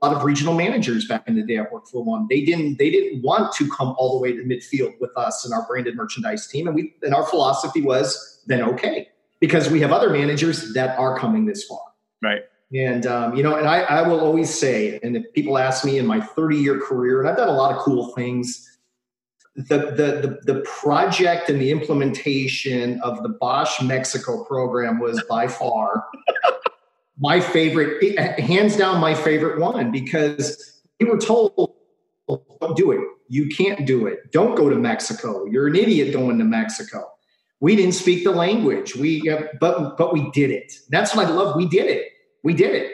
a 0.04 0.06
lot 0.06 0.16
of 0.16 0.24
regional 0.24 0.54
managers 0.54 1.06
back 1.06 1.26
in 1.26 1.36
the 1.36 1.42
day 1.42 1.56
at 1.56 1.72
WorkflowOne. 1.72 2.28
They 2.28 2.44
didn't 2.44 2.78
they 2.78 2.90
didn't 2.90 3.22
want 3.22 3.54
to 3.54 3.68
come 3.70 3.94
all 3.98 4.18
the 4.18 4.22
way 4.22 4.32
to 4.32 4.42
midfield 4.42 4.94
with 5.00 5.16
us 5.16 5.44
and 5.44 5.54
our 5.54 5.66
branded 5.66 5.96
merchandise 5.96 6.46
team. 6.46 6.66
And 6.66 6.74
we 6.74 6.94
and 7.02 7.14
our 7.14 7.24
philosophy 7.24 7.80
was 7.80 8.42
then 8.46 8.62
okay 8.62 9.08
because 9.40 9.70
we 9.70 9.80
have 9.80 9.92
other 9.92 10.10
managers 10.10 10.74
that 10.74 10.98
are 10.98 11.18
coming 11.18 11.46
this 11.46 11.64
far. 11.64 11.80
Right. 12.22 12.42
And 12.74 13.06
um, 13.06 13.34
you 13.36 13.42
know, 13.42 13.56
and 13.56 13.68
I, 13.68 13.80
I 13.82 14.08
will 14.08 14.20
always 14.20 14.52
say, 14.52 14.98
and 15.02 15.16
if 15.16 15.32
people 15.32 15.58
ask 15.58 15.84
me 15.84 15.98
in 15.98 16.06
my 16.06 16.20
30 16.20 16.56
year 16.56 16.80
career, 16.80 17.20
and 17.20 17.28
I've 17.28 17.36
done 17.36 17.48
a 17.48 17.52
lot 17.52 17.74
of 17.74 17.78
cool 17.78 18.12
things. 18.14 18.70
The, 19.56 19.78
the 19.78 20.40
the 20.44 20.54
the 20.54 20.60
project 20.62 21.48
and 21.48 21.60
the 21.60 21.70
implementation 21.70 23.00
of 23.02 23.22
the 23.22 23.28
Bosch 23.28 23.80
Mexico 23.80 24.42
program 24.42 24.98
was 24.98 25.22
by 25.30 25.46
far 25.46 26.04
my 27.18 27.40
favorite, 27.40 28.18
hands 28.38 28.76
down 28.76 29.00
my 29.00 29.14
favorite 29.14 29.60
one 29.60 29.90
because 29.90 30.80
we 31.00 31.06
were 31.06 31.18
told, 31.18 31.74
"Don't 32.28 32.76
do 32.76 32.92
it. 32.92 33.00
You 33.28 33.48
can't 33.48 33.86
do 33.86 34.06
it. 34.06 34.32
Don't 34.32 34.54
go 34.54 34.68
to 34.68 34.76
Mexico. 34.76 35.44
You're 35.46 35.68
an 35.68 35.76
idiot 35.76 36.12
going 36.12 36.38
to 36.38 36.44
Mexico." 36.44 37.10
We 37.60 37.76
didn't 37.76 37.94
speak 37.94 38.24
the 38.24 38.32
language. 38.32 38.94
We, 38.96 39.28
uh, 39.28 39.44
but 39.60 39.96
but 39.96 40.12
we 40.12 40.30
did 40.32 40.50
it. 40.50 40.72
That's 40.90 41.14
what 41.14 41.26
I 41.26 41.30
love. 41.30 41.56
We 41.56 41.66
did 41.66 41.86
it 41.86 42.10
we 42.44 42.54
did 42.54 42.92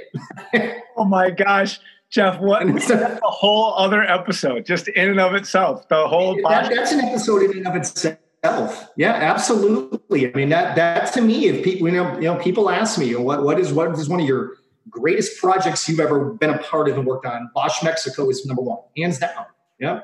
it. 0.55 0.83
oh 0.97 1.05
my 1.05 1.29
gosh. 1.29 1.79
Jeff, 2.09 2.41
what 2.41 2.67
that's 2.67 2.91
a 2.91 3.21
whole 3.23 3.75
other 3.75 4.03
episode, 4.03 4.67
just 4.67 4.89
in 4.89 5.11
and 5.11 5.21
of 5.21 5.35
itself. 5.35 5.89
The 5.89 6.09
whole 6.09 6.35
that, 6.49 6.69
that's 6.75 6.91
an 6.91 7.01
episode 7.01 7.43
in 7.43 7.59
and 7.59 7.69
of 7.69 7.77
itself. 7.77 8.19
Yeah, 8.97 9.13
absolutely. 9.13 10.33
I 10.33 10.37
mean, 10.37 10.49
that 10.49 10.77
that 10.77 11.13
to 11.15 11.21
me, 11.21 11.49
if 11.49 11.65
people 11.65 11.89
you 11.89 11.95
know, 11.95 12.15
you 12.15 12.25
know, 12.25 12.37
people 12.37 12.71
ask 12.71 12.99
me, 12.99 13.15
what 13.17 13.43
what 13.45 13.59
is 13.61 13.73
what 13.73 13.91
is 13.99 14.09
one 14.09 14.21
of 14.21 14.27
your 14.27 14.57
greatest 14.89 15.39
projects 15.39 15.89
you've 15.89 16.01
ever 16.01 16.33
been 16.33 16.51
a 16.51 16.59
part 16.59 16.89
of 16.89 16.97
and 16.97 17.07
worked 17.07 17.27
on? 17.27 17.51
Bosch 17.55 17.83
Mexico 17.83 18.29
is 18.31 18.45
number 18.47 18.63
one, 18.63 18.79
hands 18.97 19.19
down. 19.19 19.47
Yeah. 19.79 20.01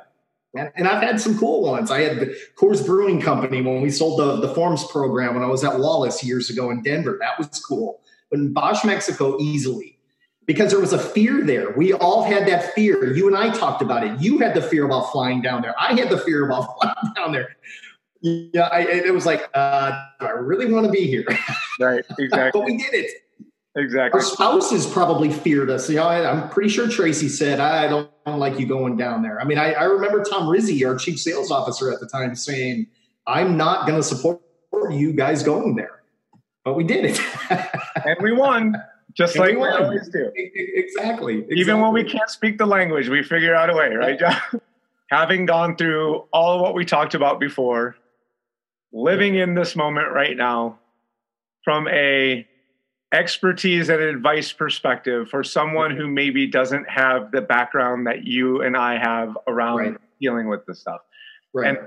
And, 0.54 0.70
and 0.76 0.88
I've 0.88 1.02
had 1.02 1.20
some 1.20 1.38
cool 1.38 1.62
ones. 1.62 1.90
I 1.90 2.00
had 2.00 2.18
the 2.18 2.36
Coors 2.56 2.84
Brewing 2.84 3.20
Company 3.20 3.60
when 3.60 3.82
we 3.82 3.90
sold 3.90 4.18
the, 4.18 4.36
the 4.46 4.54
forms 4.54 4.84
program 4.84 5.34
when 5.34 5.42
I 5.42 5.48
was 5.48 5.64
at 5.64 5.78
Wallace 5.78 6.24
years 6.24 6.48
ago 6.48 6.70
in 6.70 6.82
Denver. 6.82 7.18
That 7.20 7.38
was 7.38 7.48
cool 7.60 8.00
but 8.30 8.38
in 8.38 8.52
Bosch 8.52 8.84
Mexico, 8.84 9.38
easily. 9.40 9.98
Because 10.46 10.70
there 10.70 10.80
was 10.80 10.92
a 10.92 10.98
fear 10.98 11.44
there. 11.44 11.72
We 11.72 11.92
all 11.92 12.22
had 12.22 12.46
that 12.46 12.72
fear. 12.72 13.12
You 13.12 13.26
and 13.26 13.36
I 13.36 13.50
talked 13.50 13.82
about 13.82 14.06
it. 14.06 14.20
You 14.20 14.38
had 14.38 14.54
the 14.54 14.62
fear 14.62 14.86
about 14.86 15.10
flying 15.10 15.42
down 15.42 15.60
there. 15.60 15.74
I 15.80 15.94
had 15.94 16.08
the 16.08 16.18
fear 16.18 16.46
about 16.46 16.76
flying 16.80 17.14
down 17.16 17.32
there. 17.32 17.56
Yeah, 18.52 18.68
I, 18.72 18.80
it 18.80 19.14
was 19.14 19.26
like, 19.26 19.48
uh, 19.54 20.04
I 20.20 20.30
really 20.30 20.72
want 20.72 20.86
to 20.86 20.92
be 20.92 21.06
here. 21.06 21.24
Right, 21.78 22.04
exactly. 22.18 22.60
but 22.60 22.64
we 22.64 22.76
did 22.76 22.94
it. 22.94 23.10
Exactly. 23.76 24.18
Our 24.18 24.24
spouses 24.24 24.86
probably 24.86 25.30
feared 25.30 25.70
us. 25.70 25.88
You 25.90 25.96
know, 25.96 26.04
I, 26.04 26.30
am 26.30 26.48
pretty 26.48 26.70
sure 26.70 26.88
Tracy 26.88 27.28
said, 27.28 27.60
I 27.60 27.86
don't, 27.88 28.10
I 28.24 28.30
don't, 28.30 28.40
like 28.40 28.58
you 28.58 28.66
going 28.66 28.96
down 28.96 29.22
there. 29.22 29.38
I 29.40 29.44
mean, 29.44 29.58
I, 29.58 29.72
I 29.74 29.84
remember 29.84 30.24
Tom 30.24 30.48
Rizzi, 30.48 30.82
our 30.86 30.96
chief 30.96 31.20
sales 31.20 31.50
officer 31.50 31.92
at 31.92 32.00
the 32.00 32.06
time, 32.06 32.34
saying, 32.34 32.86
I'm 33.26 33.56
not 33.56 33.86
going 33.86 33.98
to 33.98 34.02
support 34.02 34.40
you 34.90 35.12
guys 35.12 35.42
going 35.42 35.76
there 35.76 35.96
but 36.66 36.74
we 36.74 36.82
did 36.82 37.04
it. 37.04 37.20
and 38.04 38.16
we 38.20 38.32
won, 38.32 38.74
just 39.14 39.36
and 39.36 39.44
like 39.44 39.54
we, 39.54 39.60
we 39.60 39.68
always 39.68 40.08
do. 40.08 40.32
Exactly, 40.34 41.38
exactly. 41.38 41.46
Even 41.52 41.80
when 41.80 41.92
we 41.92 42.02
can't 42.02 42.28
speak 42.28 42.58
the 42.58 42.66
language, 42.66 43.08
we 43.08 43.22
figure 43.22 43.54
out 43.54 43.70
a 43.70 43.72
way, 43.72 43.94
right, 43.94 44.18
John? 44.18 44.36
Having 45.10 45.46
gone 45.46 45.76
through 45.76 46.24
all 46.32 46.56
of 46.56 46.60
what 46.60 46.74
we 46.74 46.84
talked 46.84 47.14
about 47.14 47.38
before, 47.38 47.94
living 48.92 49.34
in 49.34 49.54
this 49.54 49.76
moment 49.76 50.12
right 50.12 50.36
now 50.36 50.78
from 51.64 51.88
a 51.88 52.46
expertise 53.12 53.88
and 53.88 54.00
advice 54.00 54.52
perspective 54.52 55.28
for 55.28 55.44
someone 55.44 55.96
who 55.96 56.06
maybe 56.06 56.46
doesn't 56.46 56.88
have 56.88 57.30
the 57.30 57.40
background 57.40 58.06
that 58.06 58.24
you 58.24 58.62
and 58.62 58.76
I 58.76 58.98
have 58.98 59.36
around 59.46 59.78
right. 59.78 59.96
dealing 60.20 60.48
with 60.48 60.66
this 60.66 60.80
stuff. 60.80 61.00
Right. 61.54 61.68
And 61.68 61.78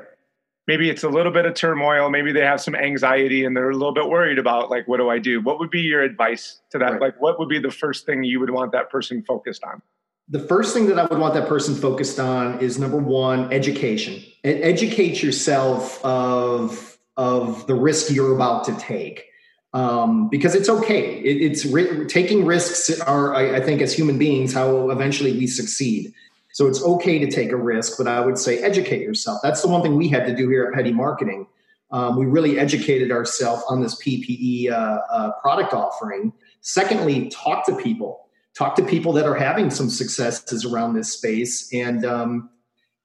maybe 0.68 0.90
it's 0.90 1.04
a 1.04 1.10
little 1.10 1.32
bit 1.32 1.46
of 1.46 1.56
turmoil, 1.56 2.10
maybe 2.10 2.32
they 2.32 2.42
have 2.42 2.62
some 2.62 2.76
anxiety 2.76 3.44
and 3.44 3.56
they're 3.56 3.70
a 3.70 3.74
little 3.74 3.94
bit 3.94 4.08
worried 4.08 4.40
about 4.40 4.70
like, 4.70 4.88
what 4.88 4.98
do 4.98 5.10
I 5.10 5.20
do? 5.20 5.42
What 5.42 5.60
would 5.60 5.70
be 5.70 5.82
your 5.82 6.02
advice 6.02 6.62
to 6.72 6.78
that? 6.80 6.94
Right. 6.94 7.02
Like, 7.02 7.22
what 7.22 7.40
would 7.40 7.50
be 7.50 7.60
the 7.60 7.72
first 7.72 8.06
thing 8.06 8.24
you 8.24 8.40
would 8.40 8.52
want 8.52 8.72
that 8.72 8.90
person 8.90 9.24
focused 9.24 9.64
on? 9.64 9.82
The 10.30 10.40
first 10.40 10.76
thing 10.76 10.86
that 10.88 11.00
I 11.00 11.06
would 11.06 11.18
want 11.18 11.34
that 11.34 11.48
person 11.48 11.74
focused 11.74 12.20
on 12.20 12.60
is 12.60 12.78
number 12.78 12.98
one, 12.98 13.52
education. 13.52 14.24
Educate 14.44 15.22
yourself 15.22 16.04
of 16.04 16.98
of 17.18 17.68
the 17.68 17.76
risk 17.76 18.12
you're 18.12 18.34
about 18.34 18.64
to 18.64 18.76
take 18.78 19.30
um, 19.74 20.30
because 20.30 20.56
it's 20.56 20.70
okay. 20.70 21.20
It, 21.20 21.42
it's 21.42 21.66
ri- 21.66 22.06
taking 22.08 22.46
risks 22.46 23.00
are, 23.02 23.36
I, 23.36 23.58
I, 23.58 23.60
think, 23.62 23.82
as 23.82 23.94
human 23.94 24.18
beings, 24.18 24.54
how 24.54 24.90
eventually 24.90 25.34
we 25.34 25.48
succeed. 25.48 26.14
So 26.54 26.68
it's 26.68 26.82
okay 26.82 27.20
to 27.20 27.30
take 27.30 27.52
a 27.52 27.56
risk, 27.56 27.98
but 27.98 28.08
I 28.08 28.20
would 28.20 28.38
say 28.38 28.60
educate 28.60 29.02
yourself. 29.02 29.40
That's 29.44 29.62
the 29.62 29.68
one 29.68 29.82
thing 29.82 29.96
we 29.96 30.08
had 30.08 30.26
to 30.26 30.36
do 30.36 30.50
here 30.50 30.66
at 30.66 30.74
Petty 30.74 30.92
Marketing. 30.92 31.46
Um, 31.92 32.18
we 32.18 32.26
really 32.26 32.60
educated 32.60 33.12
ourselves 33.12 33.64
on 33.70 33.82
this 33.82 33.96
PPE 34.02 34.72
uh, 34.72 35.00
uh, 35.12 35.32
product 35.42 35.74
offering. 35.74 36.34
Secondly, 36.62 37.30
talk 37.30 37.66
to 37.68 37.76
people. 37.76 38.28
Talk 38.56 38.76
to 38.76 38.84
people 38.84 39.14
that 39.14 39.26
are 39.26 39.36
having 39.36 39.70
some 39.70 39.90
successes 39.90 40.66
around 40.66 40.94
this 40.94 41.14
space, 41.14 41.72
and 41.72 42.04
um, 42.04 42.50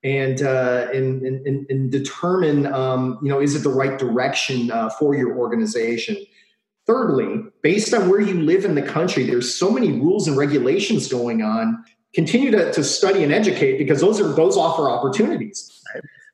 and, 0.05 0.43
uh, 0.43 0.89
and, 0.93 1.23
and, 1.23 1.67
and 1.71 1.91
determine, 1.91 2.67
um, 2.67 3.19
you 3.23 3.31
know, 3.31 3.41
is 3.41 3.57
it 3.57 3.61
the 3.61 3.71
right 3.71 3.99
direction 3.99 4.71
uh, 4.71 4.91
for 4.91 5.15
your 5.15 5.37
organization? 5.37 6.17
Thirdly, 6.87 7.43
based 7.63 7.95
on 7.95 8.11
where 8.11 8.21
you 8.21 8.43
live 8.43 8.67
in 8.67 8.75
the 8.75 8.83
country, 8.83 9.25
there's 9.25 9.59
so 9.59 9.71
many 9.71 9.93
rules 9.93 10.29
and 10.29 10.37
regulations 10.37 11.09
going 11.09 11.43
on. 11.43 11.83
Continue 12.15 12.51
to, 12.51 12.71
to 12.73 12.85
study 12.85 13.25
and 13.25 13.33
educate 13.33 13.79
because 13.79 14.03
those 14.03 14.21
are 14.21 14.29
those 14.35 14.57
offer 14.57 14.91
opportunities. 14.91 15.83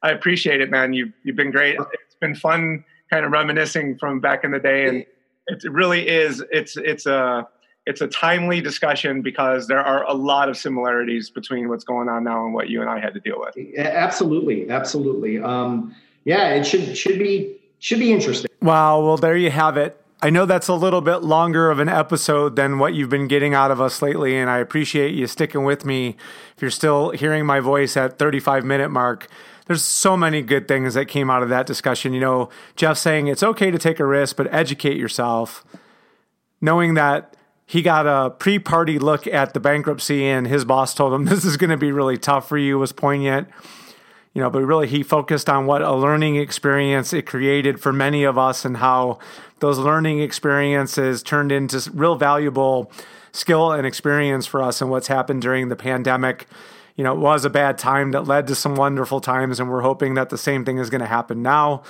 I 0.03 0.11
appreciate 0.11 0.61
it, 0.61 0.71
man. 0.71 0.93
You've 0.93 1.13
you've 1.23 1.37
been 1.37 1.53
great. 1.53 1.79
It's 1.79 2.17
been 2.21 2.35
fun, 2.35 2.85
kind 3.11 3.25
of 3.25 3.31
reminiscing 3.31 3.97
from 3.97 4.21
back 4.21 4.45
in 4.45 4.51
the 4.51 4.59
day, 4.59 4.89
and 4.89 5.07
it 5.47 5.63
really 5.71 6.07
is. 6.07 6.43
It's 6.51 6.77
it's 6.77 7.07
a 7.07 7.49
it's 7.87 8.01
a 8.01 8.07
timely 8.07 8.61
discussion 8.61 9.23
because 9.23 9.67
there 9.67 9.81
are 9.81 10.05
a 10.05 10.13
lot 10.13 10.49
of 10.49 10.57
similarities 10.57 11.31
between 11.31 11.69
what's 11.69 11.85
going 11.85 12.09
on 12.09 12.25
now 12.25 12.45
and 12.45 12.55
what 12.55 12.69
you 12.69 12.81
and 12.81 12.91
I 12.91 13.01
had 13.01 13.15
to 13.15 13.21
deal 13.21 13.37
with. 13.39 13.57
Absolutely, 13.79 14.71
absolutely. 14.71 15.39
Um, 15.39 15.95
yeah, 16.25 16.51
it 16.51 16.65
should 16.65 16.97
should 16.97 17.19
be 17.19 17.57
should 17.79 17.99
be 17.99 18.13
interesting. 18.13 18.51
Wow. 18.61 19.01
Well, 19.03 19.17
there 19.17 19.37
you 19.37 19.51
have 19.51 19.77
it. 19.77 19.97
I 20.23 20.29
know 20.29 20.45
that's 20.45 20.69
a 20.69 20.75
little 20.75 21.01
bit 21.01 21.23
longer 21.23 21.71
of 21.71 21.79
an 21.79 21.89
episode 21.89 22.55
than 22.55 22.79
what 22.79 22.93
you've 22.93 23.09
been 23.09 23.27
getting 23.27 23.55
out 23.55 23.71
of 23.71 23.81
us 23.81 24.03
lately, 24.03 24.37
and 24.37 24.51
I 24.51 24.59
appreciate 24.59 25.15
you 25.15 25.27
sticking 25.27 25.65
with 25.65 25.87
me. 25.87 26.17
If 26.55 26.61
you're 26.61 26.71
still 26.71 27.11
hearing 27.11 27.47
my 27.47 27.61
voice 27.61 27.97
at 27.97 28.19
35 28.19 28.63
minute 28.63 28.91
mark, 28.91 29.29
there's 29.67 29.83
so 29.83 30.19
many 30.19 30.43
good 30.43 30.69
things 30.69 30.93
that 30.93 31.07
came 31.07 31.31
out 31.31 31.43
of 31.43 31.49
that 31.49 31.67
discussion. 31.67 32.13
You 32.13 32.21
know, 32.21 32.51
Jeff 32.77 32.99
saying 32.99 33.29
it's 33.29 33.43
okay 33.43 33.71
to 33.71 33.79
take 33.79 33.99
a 33.99 34.05
risk, 34.05 34.37
but 34.37 34.53
educate 34.53 34.99
yourself. 34.99 35.65
Knowing 36.61 36.93
that 36.95 37.35
he 37.71 37.83
got 37.83 38.07
a 38.07 38.31
pre-party 38.31 38.99
look 38.99 39.27
at 39.27 39.55
the 39.55 39.61
bankruptcy, 39.61 40.27
and 40.27 40.47
his 40.47 40.65
boss 40.65 40.95
told 40.95 41.13
him 41.13 41.25
this 41.27 41.45
is 41.45 41.57
going 41.57 41.71
to 41.71 41.77
be 41.77 41.93
really 41.93 42.19
tough 42.19 42.49
for 42.49 42.59
you 42.59 42.79
was 42.79 42.93
poignant 42.93 43.49
you 44.33 44.41
know, 44.41 44.51
but 44.51 44.63
really 44.63 44.87
he 44.87 45.03
focused 45.03 45.49
on 45.49 45.67
what 45.67 45.83
a 45.83 45.93
learning 45.93 46.37
experience 46.37 47.13
it 47.13 47.27
created 47.27 47.81
for 47.81 47.93
many 47.93 48.23
of 48.25 48.39
us 48.39 48.65
and 48.65 48.77
how 48.77 49.19
those 49.59 49.79
learning 49.79 50.21
experiences 50.21 51.23
turned 51.23 51.51
into 51.51 51.91
real 51.93 52.15
valuable 52.15 52.91
skill 53.33 53.73
and 53.73 53.87
experience 53.87 54.47
for 54.47 54.63
us 54.63 54.81
and 54.81 54.91
what's 54.91 55.09
happened 55.09 55.43
during 55.43 55.69
the 55.69 55.77
pandemic. 55.77 56.47
You 56.97 57.05
know, 57.05 57.13
it 57.13 57.19
was 57.19 57.45
a 57.45 57.51
bad 57.51 57.77
time 57.79 58.13
that 58.13 58.23
led 58.23 58.47
to 58.49 58.55
some 58.55 58.77
wonderful 58.77 59.21
times, 59.21 59.59
and 59.59 59.71
we're 59.71 59.81
hoping 59.81 60.15
that 60.15 60.31
the 60.31 60.39
same 60.39 60.65
thing 60.65 60.79
is 60.79 60.91
going 60.91 61.01
to 61.01 61.07
happen 61.07 61.43
now. 61.43 61.83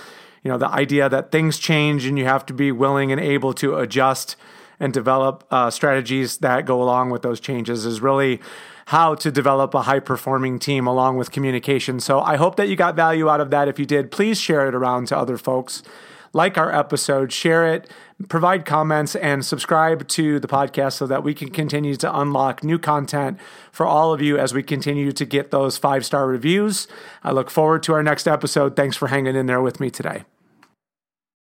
You 0.43 0.51
know, 0.51 0.57
the 0.57 0.68
idea 0.68 1.09
that 1.09 1.31
things 1.31 1.59
change 1.59 2.07
and 2.07 2.18
you 2.18 2.24
have 2.24 2.47
to 2.47 2.55
be 2.55 2.72
willing 2.72 3.12
and 3.12 3.20
able 3.20 3.53
to 3.55 3.76
adjust 3.76 4.37
and 4.81 4.93
develop 4.93 5.45
uh, 5.51 5.70
strategies 5.70 6.39
that 6.39 6.64
go 6.64 6.83
along 6.83 7.11
with 7.11 7.22
those 7.22 7.39
changes 7.39 7.85
is 7.85 8.01
really 8.01 8.41
how 8.87 9.14
to 9.14 9.31
develop 9.31 9.72
a 9.74 9.83
high 9.83 10.01
performing 10.01 10.59
team 10.59 10.87
along 10.87 11.16
with 11.16 11.31
communication. 11.31 12.01
So 12.01 12.20
I 12.20 12.37
hope 12.37 12.57
that 12.57 12.68
you 12.68 12.74
got 12.74 12.97
value 12.97 13.28
out 13.28 13.41
of 13.41 13.51
that. 13.51 13.68
If 13.68 13.78
you 13.78 13.87
did, 13.87 14.11
please 14.11 14.41
share 14.41 14.66
it 14.66 14.74
around 14.74 15.07
to 15.09 15.16
other 15.16 15.39
folks. 15.39 15.85
Like 16.33 16.57
our 16.57 16.72
episode, 16.72 17.33
share 17.33 17.72
it, 17.72 17.91
provide 18.28 18.64
comments, 18.64 19.16
and 19.16 19.45
subscribe 19.45 20.07
to 20.09 20.39
the 20.39 20.47
podcast 20.47 20.93
so 20.93 21.07
that 21.09 21.24
we 21.24 21.35
can 21.35 21.51
continue 21.51 21.97
to 21.97 22.18
unlock 22.18 22.62
new 22.62 22.78
content 22.78 23.39
for 23.72 23.85
all 23.85 24.12
of 24.12 24.22
you 24.22 24.39
as 24.39 24.55
we 24.55 24.62
continue 24.62 25.11
to 25.11 25.24
get 25.24 25.51
those 25.51 25.76
five 25.76 26.07
star 26.07 26.26
reviews. 26.26 26.87
I 27.24 27.33
look 27.33 27.51
forward 27.51 27.83
to 27.85 27.95
our 27.95 28.03
next 28.03 28.28
episode. 28.28 28.76
Thanks 28.76 28.97
for 28.97 29.09
hanging 29.09 29.35
in 29.35 29.47
there 29.47 29.61
with 29.61 29.81
me 29.81 29.91
today. 29.91 30.22